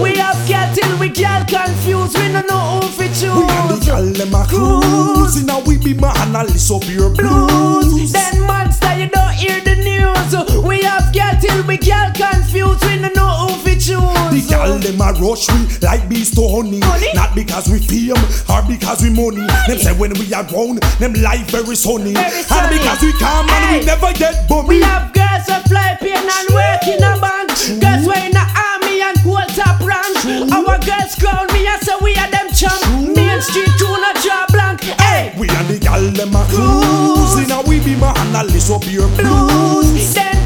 We 0.00 0.16
have 0.18 0.37
cat 0.46 0.76
till 0.76 0.99
we 0.99 1.08
get 1.08 1.49
confused. 1.49 2.18
We 2.18 2.28
don't 2.30 2.46
know 2.46 2.80
who 2.82 2.88
to 2.90 3.40
We 3.40 3.49
and 3.49 3.70
the 3.70 3.76
choose. 3.76 3.87
gal 3.87 4.04
them 4.04 4.35
a 4.35 4.44
cruising 4.46 5.49
and 5.49 5.66
we 5.66 5.78
be 5.78 5.94
my 5.94 6.12
analyst 6.18 6.70
of 6.70 6.85
your 6.90 7.08
blues. 7.08 8.12
Then 8.12 8.42
monster 8.42 8.94
you 8.99 9.08
don't 9.08 9.32
hear 9.32 9.61
the 9.62 9.76
news. 9.76 10.62
We 10.62 10.82
have 10.82 11.11
cat 11.14 11.40
till 11.40 11.66
we 11.66 11.78
get 11.78 12.05
gal 14.49 14.78
them 14.78 15.00
a 15.00 15.13
rush 15.21 15.49
we 15.52 15.67
like 15.82 16.09
bees 16.09 16.30
to 16.35 16.43
honey. 16.49 16.80
Honey? 16.82 17.13
Not 17.15 17.35
because 17.35 17.69
we 17.69 17.78
fame 17.78 18.17
or 18.49 18.63
because 18.67 19.02
we 19.02 19.11
money. 19.11 19.47
Them 19.67 19.78
say 19.78 19.93
when 19.97 20.13
we 20.15 20.32
are 20.35 20.45
grown, 20.45 20.76
them 20.99 21.13
life 21.15 21.50
very 21.50 21.76
sunny. 21.76 22.15
Very 22.15 22.45
And 22.50 22.67
because 22.71 23.00
we 23.02 23.13
calm 23.19 23.49
and 23.49 23.80
we 23.80 23.85
never 23.87 24.13
get 24.13 24.49
bummy. 24.49 24.69
We 24.69 24.82
have 24.82 25.13
girls 25.13 25.47
that 25.47 25.67
fly 25.69 25.97
plane 26.00 26.17
and 26.26 26.49
work 26.54 26.85
in 26.87 27.02
a 27.02 27.15
band. 27.21 27.50
Girls 27.82 28.04
we 28.06 28.17
in 28.26 28.32
the 28.32 28.45
army 28.45 29.02
and 29.02 29.19
hold 29.26 29.49
top 29.54 29.80
rank. 29.82 30.15
Our 30.52 30.78
girls 30.82 31.15
crown 31.17 31.47
me 31.52 31.67
and 31.67 31.80
say 31.82 31.97
we 32.02 32.15
are 32.17 32.30
them 32.30 32.49
champ. 32.54 32.80
Main 33.15 33.41
Street 33.43 33.71
tuna 33.78 34.13
jaw 34.23 34.47
blank. 34.52 34.82
Hey. 35.02 35.35
We 35.39 35.49
and 35.50 35.69
the 35.69 35.78
gal 35.78 36.02
them 36.13 36.35
a 36.35 36.43
cruising 36.49 37.50
and 37.50 37.67
we 37.69 37.80
be 37.80 37.97
my 37.97 38.13
analyst 38.25 38.71
of 38.71 38.85
your 38.91 39.09
blues. 39.17 39.50
Blues. 39.50 40.15
Then 40.15 40.37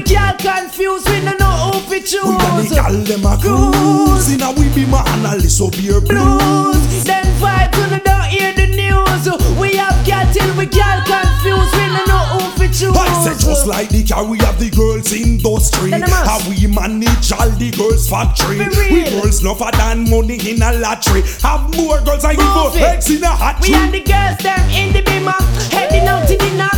we 0.00 0.04
get 0.08 0.38
confused. 0.38 1.08
We 1.08 1.20
don't 1.20 1.38
know 1.38 1.70
who 1.72 2.00
to 2.00 2.20
We 2.24 2.30
and 2.30 2.58
the 2.58 2.62
choose. 2.62 2.72
gal 2.74 2.92
them 3.04 3.24
a 3.24 3.36
cruising 3.40 4.42
and 4.42 4.58
we 4.58 4.68
be 4.74 4.86
my 4.86 5.02
analyst 5.08 5.60
of 5.60 5.74
your 5.80 6.00
blues. 6.00 7.04
Then 7.04 7.24
fight 7.40 7.72
to 7.72 7.80
the 7.88 8.00
don't 8.04 8.24
hear 8.26 8.52
the 8.54 8.66
news. 8.66 9.24
We 9.58 9.76
have 9.76 9.94
cat 10.06 10.32
till 10.34 10.48
we 10.56 10.66
get 10.66 11.04
confused. 11.06 11.72
We 11.76 11.86
don't 11.92 12.08
know 12.08 12.24
who 12.38 12.66
to 12.66 12.68
choose. 12.72 12.96
I 12.96 13.08
said 13.24 13.38
just 13.44 13.66
like 13.66 13.88
the 13.90 14.04
car, 14.04 14.24
we 14.24 14.38
have 14.38 14.58
the 14.58 14.70
girls 14.70 15.12
industry. 15.12 15.90
How 15.92 16.38
we 16.48 16.66
manage 16.66 17.32
all 17.32 17.50
the 17.50 17.70
girls 17.76 18.08
factory. 18.08 18.58
We 18.58 19.10
girls 19.10 19.42
love 19.42 19.58
than 19.76 20.08
money 20.08 20.38
in 20.48 20.62
a 20.62 20.72
lottery. 20.80 21.22
Have 21.42 21.74
more 21.76 22.00
girls 22.00 22.22
than 22.22 22.36
Move 22.36 22.76
it. 22.76 23.10
in 23.10 23.24
a 23.24 23.28
hat 23.36 23.60
We 23.60 23.68
tree. 23.74 24.00
the 24.00 24.00
girls 24.00 24.38
them 24.40 24.70
in 24.70 24.92
the 24.94 25.02
beamer, 25.02 25.36
heading 25.70 26.08
out 26.08 26.26
to 26.28 26.36
dinner. 26.38 26.70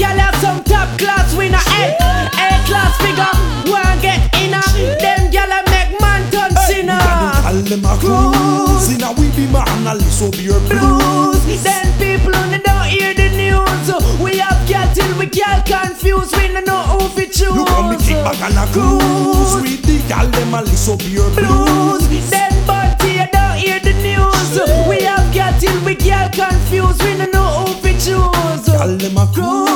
Gyal 0.00 0.16
have 0.16 0.34
some 0.36 0.64
top 0.64 0.88
class 0.98 1.36
winner, 1.36 1.60
A, 1.76 1.92
A 2.32 2.48
class 2.64 2.96
figure. 3.04 3.36
Wanna 3.70 4.00
get 4.00 4.32
inner? 4.40 4.64
Them 4.96 5.28
gyal 5.28 5.52
a 5.52 5.60
make 5.68 5.92
man 6.00 6.24
turn 6.32 6.56
sinner. 6.64 6.96
Gal 6.96 7.60
them 7.68 7.84
a 7.84 7.92
cruising 8.00 9.02
and 9.02 9.18
we 9.18 9.28
be 9.36 9.46
my 9.52 9.60
analyst 9.76 10.22
of 10.22 10.40
your 10.40 10.58
blues. 10.60 11.44
Then 11.62 11.84
people 12.00 12.34
on 12.34 12.48
the 12.48 12.60
don't 12.64 12.88
hear 12.88 13.12
the 13.12 13.28
news. 13.36 13.92
We 14.24 14.38
have 14.38 14.56
cat 14.66 14.96
till 14.96 15.12
we 15.18 15.26
get 15.26 15.66
confused. 15.66 16.34
We 16.34 16.48
don't 16.48 16.64
know 16.66 16.80
who 16.96 17.20
to 17.20 17.26
choose. 17.26 17.52
Look 17.52 17.68
how 17.68 17.90
me 17.90 17.98
kick 17.98 18.24
back 18.24 18.40
and 18.40 18.56
a 18.56 18.64
cruise 18.72 19.52
with 19.60 19.84
the 19.84 20.00
gal 20.08 20.26
them 20.28 20.54
a 20.54 20.62
list 20.62 20.88
of 20.88 21.02
your 21.12 21.28
blues. 21.36 22.08
Then 22.30 22.56
Bunty, 22.66 23.20
you 23.20 23.28
don't 23.30 23.58
hear 23.58 23.78
the 23.80 23.92
news. 24.00 24.88
We 24.88 25.04
have 25.04 25.28
cat 25.34 25.60
till 25.60 25.78
we 25.84 25.94
get 25.94 26.32
confused. 26.32 27.04
We 27.04 27.18
don't 27.18 27.30
know 27.34 27.68
who 27.68 27.74
to 27.84 27.92
choose. 28.00 28.64
Gal 28.64 28.96
them 28.96 29.18
a 29.18 29.28
and 29.28 29.69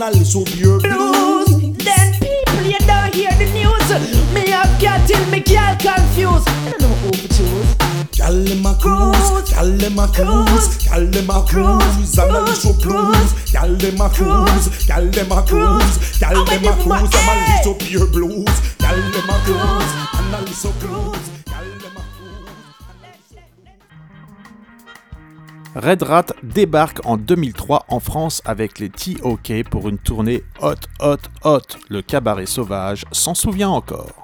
my 0.00 0.06
analyst 0.06 0.34
your 0.56 0.80
blues. 0.80 1.76
Then 1.76 2.14
people 2.14 2.64
you 2.64 2.78
don't 2.88 3.14
hear 3.14 3.32
the 3.32 3.44
news. 3.52 4.32
Me 4.32 4.48
have 4.48 4.80
cat 4.80 5.06
till 5.06 5.24
me 5.26 5.40
get 5.40 5.78
confused. 5.78 6.48
I 6.48 6.70
don't 6.70 6.80
know 6.80 6.88
who 7.04 7.10
to 7.10 7.28
choose. 7.28 7.74
Gal 8.16 8.32
them 8.32 8.64
a 8.64 8.74
cruise, 8.80 9.50
gal 9.50 9.70
them 9.76 9.98
a 9.98 10.08
cruise, 10.08 10.88
gal 10.88 11.04
them 11.04 11.28
a 11.28 11.44
cruise, 11.46 12.18
analyst 12.18 12.64
of 12.64 12.80
blues. 12.80 13.52
Gal 13.52 13.74
them 13.76 14.00
a 14.00 14.08
cruise, 14.08 14.86
gal 14.86 15.06
them 15.06 15.32
a 15.32 15.42
cruise, 15.42 16.18
gal 16.18 16.44
them 16.46 16.64
a 16.64 16.72
cruise, 16.82 17.14
analyst 17.14 17.66
of 17.66 17.90
your 17.90 18.06
blues. 18.06 18.76
Gal 18.78 18.96
them 18.96 19.28
a 19.28 19.38
cruise, 19.44 19.92
analyst 20.16 20.64
of 20.64 20.80
blues. 20.80 21.28
Gal 21.28 21.39
Red 25.76 26.02
Rat 26.02 26.26
débarque 26.42 26.98
en 27.04 27.16
2003 27.16 27.84
en 27.88 28.00
France 28.00 28.42
avec 28.44 28.80
les 28.80 28.90
T.O.K. 28.90 29.62
pour 29.70 29.88
une 29.88 29.98
tournée 29.98 30.42
Hot 30.60 30.74
Hot 31.00 31.16
Hot. 31.44 31.78
Le 31.88 32.02
cabaret 32.02 32.46
sauvage 32.46 33.04
s'en 33.12 33.34
souvient 33.34 33.70
encore. 33.70 34.19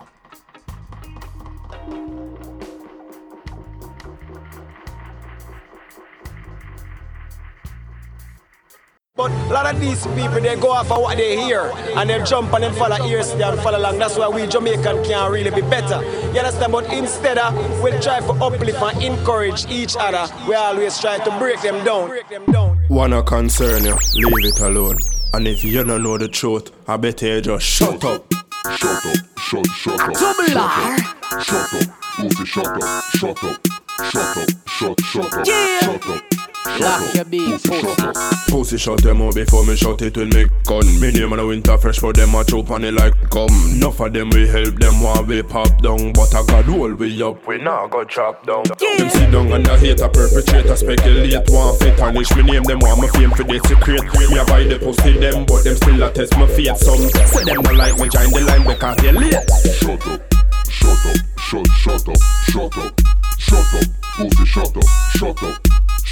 But 9.16 9.30
a 9.30 9.48
lot 9.50 9.74
of 9.74 9.80
these 9.80 10.06
people 10.08 10.42
they 10.42 10.56
go 10.56 10.72
off 10.72 10.92
of 10.92 11.00
what 11.00 11.16
they 11.16 11.38
hear 11.38 11.72
and 11.96 12.10
they 12.10 12.22
jump 12.22 12.52
and 12.52 12.64
then 12.64 12.74
follow 12.74 13.02
ears 13.06 13.30
and 13.30 13.58
follow 13.60 13.78
along. 13.78 13.98
That's 13.98 14.18
why 14.18 14.28
we 14.28 14.46
Jamaican 14.46 15.02
can't 15.04 15.32
really 15.32 15.48
be 15.48 15.62
better. 15.62 16.04
You 16.34 16.40
understand? 16.40 16.70
But 16.70 16.92
instead 16.92 17.38
of 17.38 17.54
we 17.82 17.92
try 17.92 18.20
to 18.20 18.32
uplift 18.32 18.82
and 18.82 19.02
encourage 19.02 19.64
each 19.70 19.96
other, 19.98 20.30
we 20.46 20.54
always 20.54 20.98
try 21.00 21.16
to 21.16 21.38
break 21.38 21.62
them 21.62 21.82
down. 21.82 22.08
Break 22.10 22.28
them 22.28 22.44
down. 22.52 22.78
Wanna 22.90 23.22
concern 23.22 23.84
you, 23.84 23.96
leave 24.16 24.52
it 24.52 24.60
alone. 24.60 24.98
And 25.32 25.48
if 25.48 25.64
you 25.64 25.82
don't 25.82 26.02
know 26.02 26.18
the 26.18 26.28
truth, 26.28 26.70
I 26.86 26.98
better 26.98 27.36
you 27.36 27.40
just 27.40 27.64
shut 27.64 28.04
up. 28.04 28.30
Shut 28.76 29.06
up, 29.06 29.16
shut, 29.38 29.66
shut 29.68 29.98
up. 29.98 30.14
Shut 30.14 30.56
up, 30.56 31.42
shut 31.42 31.74
up. 31.74 31.98
Pussy, 32.16 32.44
shut 32.44 32.66
up, 32.66 33.04
shut 33.14 33.44
up. 33.44 33.66
Shut 34.12 34.36
up, 34.36 34.48
shut, 34.68 35.00
shut 35.00 35.34
up. 35.34 35.46
Shut 35.46 36.10
up. 36.10 36.45
Lock 36.80 37.14
your 37.14 37.24
beat, 37.24 37.62
Pussy, 37.62 37.80
shut 37.80 38.16
up. 38.16 38.16
Pussy 38.48 38.76
shut 38.78 39.02
them 39.02 39.22
out 39.22 39.34
before 39.34 39.64
me 39.64 39.76
shut 39.76 40.02
it 40.02 40.16
with 40.16 40.34
me 40.34 40.46
gun. 40.64 40.84
Me 41.00 41.12
name 41.12 41.32
on 41.32 41.38
the 41.38 41.46
winter 41.46 41.78
fresh 41.78 41.98
for 41.98 42.12
them 42.12 42.34
a 42.34 42.44
chop 42.44 42.70
on 42.70 42.84
it 42.84 42.92
like 42.92 43.14
gum. 43.30 43.48
Enough 43.72 44.00
of 44.00 44.12
them 44.12 44.30
we 44.30 44.48
help 44.48 44.74
them 44.74 45.00
want 45.00 45.26
we 45.26 45.42
pop 45.42 45.70
down, 45.80 46.12
but 46.12 46.34
I 46.34 46.44
got 46.44 46.64
hold 46.64 46.98
we 46.98 47.22
up. 47.22 47.46
We 47.46 47.58
now 47.58 47.86
go 47.86 48.04
chop 48.04 48.44
down. 48.46 48.64
Them 48.64 49.10
sit 49.10 49.30
down 49.30 49.52
and 49.52 49.64
the 49.64 49.78
hate 49.78 50.00
a 50.00 50.08
perpetrator 50.08 50.76
speculate 50.76 51.48
want 51.50 51.78
fit 51.78 51.96
tarnish 51.96 52.34
me 52.36 52.42
name 52.42 52.64
them 52.64 52.80
want 52.80 53.00
my 53.00 53.08
fame 53.08 53.30
for 53.30 53.44
their 53.44 53.60
secret. 53.60 54.02
Me 54.02 54.38
a 54.38 54.44
buy 54.44 54.64
the 54.64 54.78
pussy 54.78 55.18
them, 55.18 55.46
but 55.46 55.64
them 55.64 55.76
still 55.76 56.02
a 56.02 56.12
test 56.12 56.36
my 56.36 56.46
fate. 56.48 56.76
Some 56.76 57.08
say 57.30 57.44
them 57.44 57.62
don't 57.62 57.76
like 57.76 57.96
me 57.98 58.08
join 58.08 58.30
the 58.30 58.40
line 58.44 58.66
because 58.66 58.96
they 58.98 59.12
late. 59.12 59.32
Shut 59.78 60.06
up, 60.06 60.34
shut 60.68 61.06
up, 61.06 61.16
shut, 61.38 61.66
shut 61.78 62.08
up, 62.08 62.16
shut 62.50 62.76
up, 62.76 63.00
shut 63.38 63.74
up, 63.74 63.86
pussy, 64.16 64.44
shut 64.44 64.76
up, 64.76 64.84
shut 65.14 65.42
up, 65.42 65.62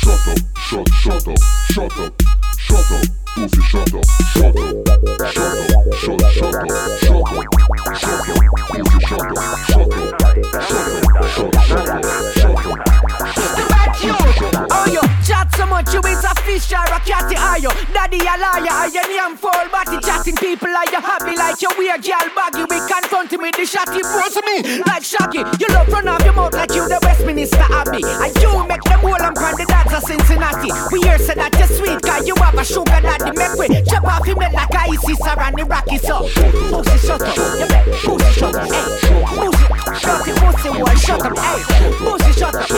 shut 0.05 0.29
up, 0.29 0.39
shut, 0.59 0.89
shut 0.93 1.29
up, 1.29 1.39
shut 1.71 1.99
up, 1.99 2.23
shut 2.59 2.93
up, 2.93 3.05
pussy, 3.35 3.63
shut 3.63 3.95
up, 3.95 4.05
shut 4.05 4.55
up, 4.55 4.85
shut 5.33 5.45
up, 5.45 5.65
shut, 5.95 6.21
shut 6.31 6.55
up, 6.55 6.69
shut 6.69 7.15
up, 7.15 7.49
shut 7.97 8.21
up, 8.21 8.45
pussy, 8.69 9.01
shut 9.01 9.25
up, 9.25 9.39
shut 9.65 9.89
up, 9.89 10.13
shut 10.37 10.69
up, 10.69 11.11
shut, 11.25 11.55
shut 11.65 11.89
up, 11.89 12.13
shut 14.35 14.55
up. 14.55 14.69
Oh 14.71 14.87
yo, 14.93 15.01
chat 15.25 15.49
so 15.57 15.65
much 15.67 15.95
you 15.95 16.01
is 16.01 16.25
a 16.25 16.35
fish 16.43 16.71
or 16.73 16.85
a 16.85 17.01
catty 17.01 17.37
are 17.37 17.59
you? 17.59 17.71
Daddy 17.95 18.19
a 18.21 18.37
liar, 18.37 18.69
are 18.71 18.89
you 18.89 19.15
name 19.29 19.37
full 19.37 19.51
body 19.73 19.99
chatting 20.01 20.37
people 20.37 20.69
like 20.73 20.91
you 20.93 21.01
happy 21.01 21.37
like 21.37 21.61
you 21.63 21.69
weird 21.79 22.03
girl 22.03 22.29
baggy 22.37 22.65
We 22.69 22.79
confront 22.85 23.33
him 23.33 23.41
with 23.41 23.57
the 23.57 23.65
shotty 23.65 24.03
force 24.05 24.37
me 24.45 24.83
like 24.87 25.05
Shaggy 25.05 25.39
You 25.59 25.69
love 25.75 25.89
run 25.89 26.09
off 26.09 26.25
your 26.25 26.35
mouth 26.35 26.53
like 26.53 26.75
you 26.75 26.87
the 26.89 26.99
Westminster 27.03 27.67
Abbey 27.71 28.03
And 28.05 28.37
you 28.43 28.67
make 28.69 28.84
whole 29.05 29.21
and 29.21 29.35
brand 29.35 29.59
the 29.59 29.67
of 29.69 30.03
Cincinnati. 30.03 30.73
We 30.91 31.03
hear 31.05 31.19
say 31.19 31.35
that 31.35 31.53
you 31.61 31.67
sweet 31.77 32.01
cause 32.01 32.27
you 32.27 32.35
have 32.41 32.57
a 32.57 32.65
sugar 32.65 33.01
daddy 33.05 33.33
Make 33.37 33.55
we 33.61 33.69
chop 33.85 34.05
off 34.05 34.25
him 34.25 34.39
like 34.39 34.55
a 34.55 34.81
ISIS 34.89 35.21
around 35.21 35.55
the 35.59 35.65
Rocky 35.65 35.99
so 35.99 36.25
Pussy 36.73 36.99
shut 37.07 37.23
up, 37.23 37.37
bet, 37.69 37.85
pussy 38.03 38.33
shut 38.33 38.55
up, 38.57 38.65
hey 38.65 38.85
Pussy, 39.37 39.67
shut 40.01 40.17
up, 40.17 40.37
pussy 40.41 40.69
boy 40.73 40.95
shut 40.97 41.23
up, 41.23 41.39
hey 41.39 41.61
Pussy 42.01 42.33
shut 42.33 42.55
up, 42.55 42.69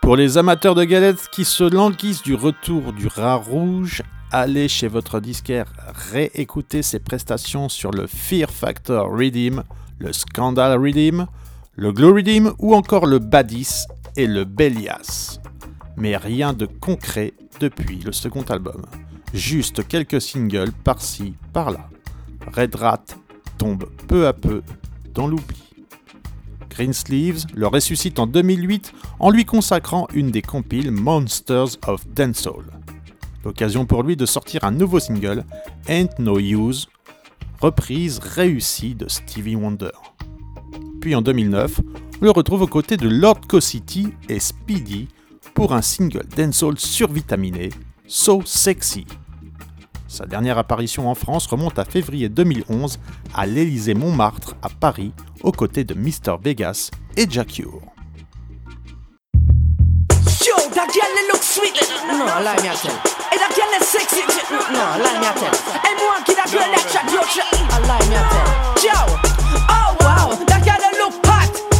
Pour 0.00 0.16
les 0.16 0.38
amateurs 0.38 0.74
de 0.74 0.84
galettes 0.84 1.28
qui 1.32 1.44
se 1.44 1.64
languissent 1.64 2.22
du 2.22 2.34
retour 2.34 2.92
du 2.92 3.06
rat 3.08 3.36
rouge, 3.36 4.02
allez 4.30 4.68
chez 4.68 4.86
votre 4.86 5.18
disquaire 5.18 5.66
réécouter 6.12 6.82
ses 6.82 7.00
prestations 7.00 7.68
sur 7.68 7.90
le 7.90 8.06
Fear 8.06 8.50
Factor 8.50 9.10
Redeem, 9.10 9.64
le 9.98 10.12
Scandal 10.12 10.78
Redeem, 10.78 11.26
le 11.76 11.92
Glow 11.92 12.14
Redeem 12.14 12.52
ou 12.58 12.74
encore 12.74 13.06
le 13.06 13.18
Badis 13.18 13.86
et 14.16 14.26
le 14.26 14.44
Belias. 14.44 15.40
Mais 15.96 16.16
rien 16.16 16.52
de 16.52 16.66
concret 16.66 17.34
depuis 17.60 17.98
le 17.98 18.12
second 18.12 18.42
album. 18.42 18.82
Juste 19.32 19.86
quelques 19.86 20.20
singles 20.20 20.72
par-ci, 20.84 21.34
par-là. 21.52 21.88
Red 22.54 22.76
Rat 22.76 23.04
tombe 23.58 23.88
peu 24.06 24.26
à 24.26 24.32
peu 24.32 24.62
dans 25.12 25.26
l'oubli. 25.26 25.62
Greensleeves 26.70 27.46
le 27.54 27.66
ressuscite 27.66 28.18
en 28.18 28.26
2008 28.26 28.92
en 29.18 29.30
lui 29.30 29.44
consacrant 29.44 30.06
une 30.12 30.30
des 30.30 30.42
compiles 30.42 30.90
Monsters 30.90 31.76
of 31.86 32.06
Dancehall. 32.08 32.66
L'occasion 33.44 33.84
pour 33.84 34.02
lui 34.02 34.16
de 34.16 34.26
sortir 34.26 34.64
un 34.64 34.72
nouveau 34.72 35.00
single, 35.00 35.44
Ain't 35.88 36.18
No 36.18 36.38
Use, 36.38 36.88
reprise 37.60 38.18
réussie 38.18 38.94
de 38.94 39.08
Stevie 39.08 39.56
Wonder. 39.56 39.90
En 41.12 41.20
2009, 41.20 41.80
on 42.22 42.24
le 42.24 42.30
retrouve 42.30 42.62
aux 42.62 42.66
côtés 42.66 42.96
de 42.96 43.08
Lord 43.10 43.40
City 43.60 44.08
et 44.30 44.40
Speedy 44.40 45.08
pour 45.52 45.74
un 45.74 45.82
single 45.82 46.24
dancehall 46.34 46.78
survitaminé, 46.78 47.68
So 48.06 48.40
Sexy. 48.46 49.04
Sa 50.08 50.24
dernière 50.24 50.56
apparition 50.56 51.10
en 51.10 51.14
France 51.14 51.46
remonte 51.46 51.78
à 51.78 51.84
février 51.84 52.30
2011 52.30 52.98
à 53.34 53.44
l'Élysée 53.44 53.92
Montmartre 53.92 54.56
à 54.62 54.70
Paris, 54.70 55.12
aux 55.42 55.52
côtés 55.52 55.84
de 55.84 55.92
Mr 55.92 56.36
Vegas 56.42 56.90
et 57.18 57.26
Jack 57.28 57.60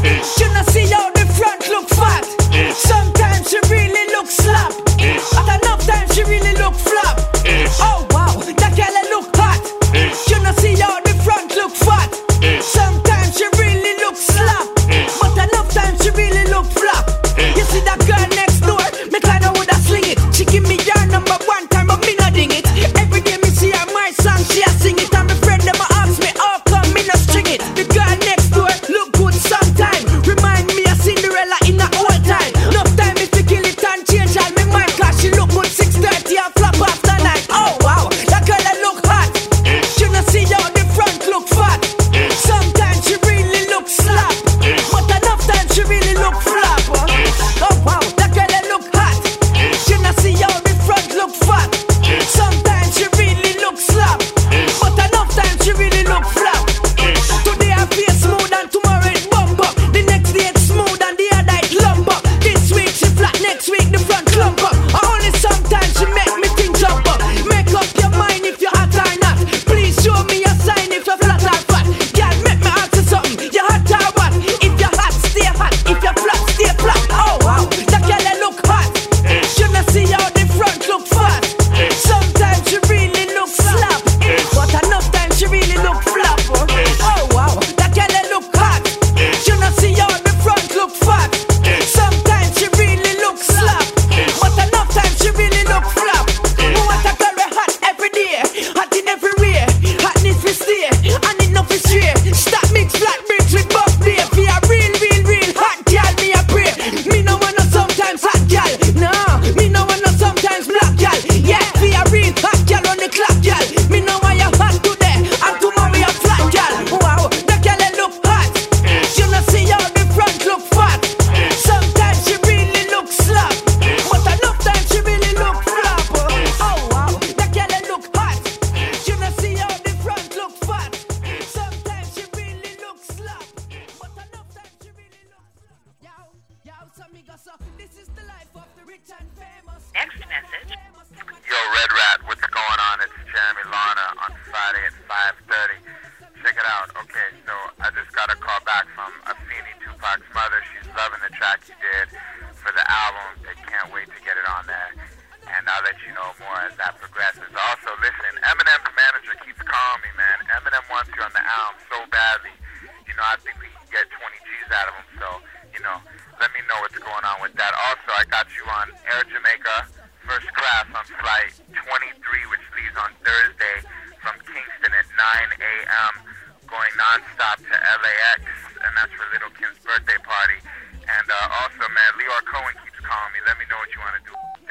You 0.04 0.52
not 0.52 0.66
see 0.68 0.86
how 0.86 1.10
the 1.12 1.24
front 1.32 1.66
look 1.68 1.88
fat. 1.88 2.26
Sometimes 2.74 3.48
she 3.48 3.58
really 3.70 4.12
look 4.12 4.26
slap. 4.26 4.72
At 5.00 5.62
enough 5.62 5.86
time 5.86 6.06
she 6.12 6.22
really 6.24 6.52
look 6.58 6.74
flap. 6.74 7.20
Oh 7.80 8.06
wow, 8.10 8.36
that 8.36 8.76
girl 8.76 9.18
look 9.18 9.34
hot. 9.34 9.64
You 10.28 10.42
not 10.42 10.56
see 10.56 10.76
how 10.76 11.00
the 11.00 11.14
front 11.24 11.56
look 11.56 11.72
fat. 11.72 12.12
Sometimes 12.62 13.03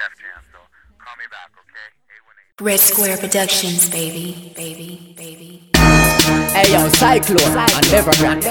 Def 0.03 0.19
Jam. 0.19 0.43
So 0.51 0.59
call 0.99 1.15
me 1.15 1.23
back, 1.31 1.47
okay? 1.63 1.87
Red 2.59 2.79
Square 2.79 3.17
Productions, 3.23 3.89
baby, 3.89 4.51
baby, 4.53 5.15
baby. 5.15 5.71
Hey 6.51 6.75
yo, 6.75 6.91
Cyclone 6.91 7.55
and 7.55 7.87
Nevergrant. 7.87 8.43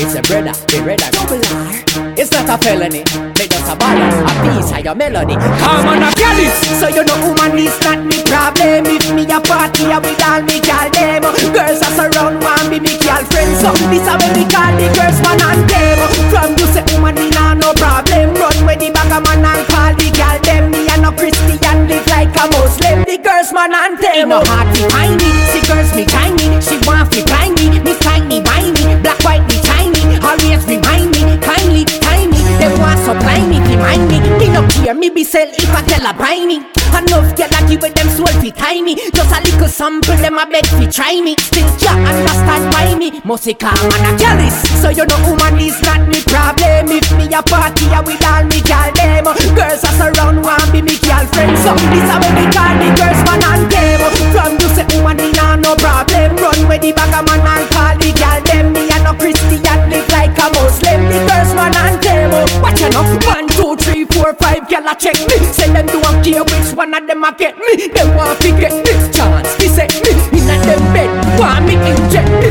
It's 0.00 0.16
a 0.16 0.22
brother, 0.24 0.56
the 0.56 0.80
brother. 0.80 1.08
Double 1.12 1.44
R. 1.52 2.16
It's 2.16 2.32
not 2.32 2.48
a 2.48 2.56
felony. 2.56 3.04
Make 3.36 3.52
us 3.52 3.68
a 3.68 3.76
balance, 3.76 4.24
a 4.24 4.32
piece 4.40 4.72
of 4.72 4.80
your 4.80 4.94
melody. 4.96 5.36
Come 5.36 5.84
on, 5.84 6.00
a 6.00 6.08
this. 6.16 6.80
So 6.80 6.88
you 6.88 7.04
know 7.04 7.28
woman 7.28 7.60
is 7.60 7.76
not 7.84 8.00
me 8.00 8.24
problem. 8.24 8.88
If 8.88 9.12
me 9.12 9.28
a 9.28 9.36
party 9.36 9.92
with 9.92 10.24
all 10.24 10.40
me 10.48 10.64
gal 10.64 10.88
them, 10.88 11.28
girls 11.52 11.84
are 11.84 11.92
surround 11.92 12.40
one 12.40 12.72
be 12.72 12.80
me 12.80 12.96
gal 13.04 13.20
friends. 13.28 13.60
So 13.60 13.68
this 13.92 14.08
a 14.08 14.16
way 14.16 14.32
we 14.32 14.48
call 14.48 14.72
the 14.80 14.88
girls 14.96 15.20
man 15.20 15.44
and 15.44 15.68
them. 15.68 16.05
From 16.30 16.56
you 16.58 16.66
say 16.72 16.84
woman 16.92 17.14
me 17.14 17.30
nah 17.30 17.54
no 17.54 17.72
problem. 17.74 18.34
Run 18.34 18.58
with 18.66 18.80
the 18.80 18.90
bag 18.90 19.12
of 19.12 19.22
man 19.24 19.44
and 19.44 19.64
call 19.68 19.92
the 19.94 20.08
gal 20.14 20.38
them. 20.40 20.70
Me 20.70 20.88
a 20.88 20.96
no 21.00 21.12
Christian 21.12 21.88
live 21.88 22.06
like 22.08 22.34
a 22.36 22.44
Muslim. 22.54 23.04
The 23.04 23.18
girls 23.18 23.52
man 23.52 23.72
and 23.74 23.98
them. 23.98 24.28
No 24.30 24.40
hard 24.44 24.68
to 24.76 24.82
find 24.90 25.16
me. 25.20 25.30
See 25.52 25.62
girls 25.68 25.92
me 25.94 26.04
tiny. 26.06 26.60
She 26.60 26.76
want 26.86 27.12
fi 27.12 27.22
blind 27.24 27.54
me, 27.60 27.78
me 27.80 27.94
tiny, 28.00 28.40
whiny, 28.42 28.96
black, 29.02 29.20
white, 29.24 29.44
me 29.48 29.60
tiny. 29.62 30.16
Always 30.24 30.64
remind 30.66 31.12
me, 31.12 31.36
kindly, 31.38 31.84
tiny. 32.02 32.40
They 32.58 32.72
want 32.80 32.98
supply 33.04 33.40
me, 33.46 33.55
mind 33.76 34.08
me. 34.08 34.18
Me 34.38 34.48
no 34.48 34.66
care, 34.68 34.94
me 34.94 35.10
be 35.10 35.24
sell 35.24 35.48
if 35.48 35.70
I 35.70 35.82
tell 35.82 36.06
a 36.06 36.12
buy 36.14 36.44
me. 36.44 36.64
Enough 36.96 37.36
get 37.36 37.52
like 37.52 37.68
you 37.68 37.78
with 37.78 37.94
them 37.94 38.08
soul 38.08 38.26
fi 38.40 38.50
tiny. 38.50 38.96
Just 39.12 39.32
a 39.32 39.38
little 39.44 39.68
sample, 39.68 40.16
them 40.16 40.38
a 40.38 40.46
beg 40.46 40.66
fi 40.66 40.86
try 40.86 41.20
me. 41.20 41.36
Still 41.38 41.68
can't 41.78 42.06
understand 42.08 42.72
why 42.72 42.94
me. 42.94 43.20
Must 43.24 43.46
calm 43.58 43.76
and 43.76 44.06
a 44.08 44.12
jealous. 44.16 44.56
So 44.80 44.88
you 44.88 45.04
know 45.04 45.20
woman 45.28 45.60
is 45.60 45.76
not 45.82 46.08
me 46.08 46.22
problem. 46.24 46.88
If 46.88 47.10
me 47.18 47.26
a 47.34 47.42
party 47.42 47.86
a 47.92 48.00
with 48.00 48.24
all 48.24 48.44
me 48.48 48.60
gal 48.62 48.88
them, 48.96 49.24
girls 49.54 49.84
are 49.84 49.96
surround 50.00 50.42
want 50.42 50.72
be 50.72 50.80
me 50.80 50.96
girlfriend. 51.04 51.58
So 51.60 51.74
this 51.92 52.08
a 52.08 52.16
way 52.22 52.32
we 52.38 52.44
call 52.54 52.72
the 52.80 52.88
girls 52.96 53.20
man 53.28 53.42
and 53.44 53.64
them. 53.68 54.00
From 54.32 54.52
you 54.56 54.68
say 54.72 54.86
woman 54.96 55.16
me 55.20 55.32
nah 55.36 55.56
no 55.56 55.76
problem. 55.76 56.36
Run 56.40 56.68
with 56.68 56.80
the 56.80 56.92
bag 56.96 57.12
of 57.12 57.26
man 57.28 57.44
and 57.44 57.68
call 57.70 57.92
the 57.98 58.10
gal 58.16 58.40
them. 58.48 58.72
Me 58.72 58.88
a 58.88 58.95
no 59.06 59.14
Christian 59.14 59.78
live 59.90 60.08
like 60.10 60.34
a 60.34 60.46
Muslim. 60.58 61.00
The 61.06 61.18
girls 61.30 61.54
man 61.54 61.74
and 61.78 61.96
them. 62.02 62.30
Watch 62.62 62.82
out, 62.82 63.06
one, 63.24 63.46
two, 63.54 63.76
three, 63.76 64.04
four, 64.04 64.34
five, 64.34 64.68
gal 64.68 64.88
a 64.90 64.94
check 64.98 65.14
me. 65.30 65.38
Say 65.54 65.70
them 65.70 65.86
don't 65.86 66.18
care 66.24 66.42
which 66.42 66.74
one 66.74 66.92
of 66.92 67.06
them 67.06 67.22
a 67.22 67.30
get 67.38 67.56
me. 67.58 67.86
Them 67.86 68.16
want 68.16 68.40
to 68.42 68.50
get 68.50 68.74
this 68.84 69.16
chance. 69.16 69.54
They 69.56 69.68
set 69.68 69.94
me 70.02 70.12
in 70.34 70.50
a 70.50 70.56
them 70.66 70.82
bed. 70.90 71.10
Want 71.38 71.66
me 71.66 71.74
inject 71.78 72.30
me. 72.42 72.50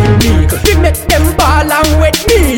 Me 0.64 0.72
make 0.80 1.00
them 1.12 1.26
ball 1.36 1.68
and 1.68 1.92
wet. 2.00 2.16
Me 2.28 2.56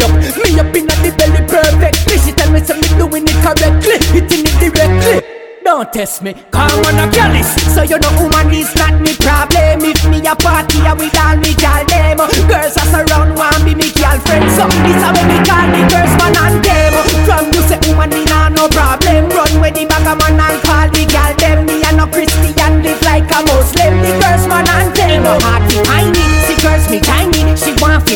Don't 5.68 5.92
test 5.92 6.24
me, 6.24 6.32
come 6.50 6.80
on 6.88 6.96
a 6.96 7.12
jealous 7.12 7.52
So 7.76 7.84
you 7.84 8.00
know 8.00 8.08
woman 8.24 8.56
is 8.56 8.72
not 8.80 9.04
me 9.04 9.12
problem. 9.20 9.84
If 9.84 10.00
me 10.08 10.24
a 10.24 10.32
party 10.32 10.80
a 10.88 10.96
with 10.96 11.12
all 11.20 11.36
me 11.36 11.52
gal 11.60 11.84
them. 11.84 12.24
Girls 12.48 12.80
are 12.80 12.88
surround 12.88 13.36
one 13.36 13.60
be 13.68 13.76
me 13.76 13.92
girlfriend 13.92 14.48
So 14.56 14.64
this 14.64 15.04
a 15.04 15.12
way 15.12 15.28
me 15.28 15.38
call 15.44 15.68
the 15.68 15.84
girls 15.92 16.14
man 16.24 16.40
and 16.40 16.64
them. 16.64 16.94
From 17.28 17.52
you 17.52 17.60
say 17.68 17.84
woman 17.84 18.16
me 18.16 18.24
nah 18.32 18.48
no 18.48 18.72
problem. 18.72 19.28
Run 19.28 19.60
with 19.60 19.76
the 19.76 19.84
bag 19.92 20.08
of 20.08 20.16
man 20.16 20.40
and 20.40 20.56
call 20.64 20.88
the 20.88 21.04
gal 21.04 21.36
them. 21.36 21.68
Me 21.68 21.84
a 21.84 21.92
no 21.92 22.08
Christian 22.08 22.80
live 22.80 23.04
like 23.04 23.28
a 23.28 23.44
Muslim. 23.52 24.00
The 24.00 24.16
girls 24.24 24.48
man 24.48 24.72
and 24.72 24.96
them. 24.96 25.28
To 25.28 25.84
find 25.84 26.16
me 26.16 26.24
See 26.48 26.56
girls 26.64 26.88
me 26.88 27.04
tiny 27.04 27.44
She 27.60 27.76
want 27.84 28.08
fi 28.08 28.16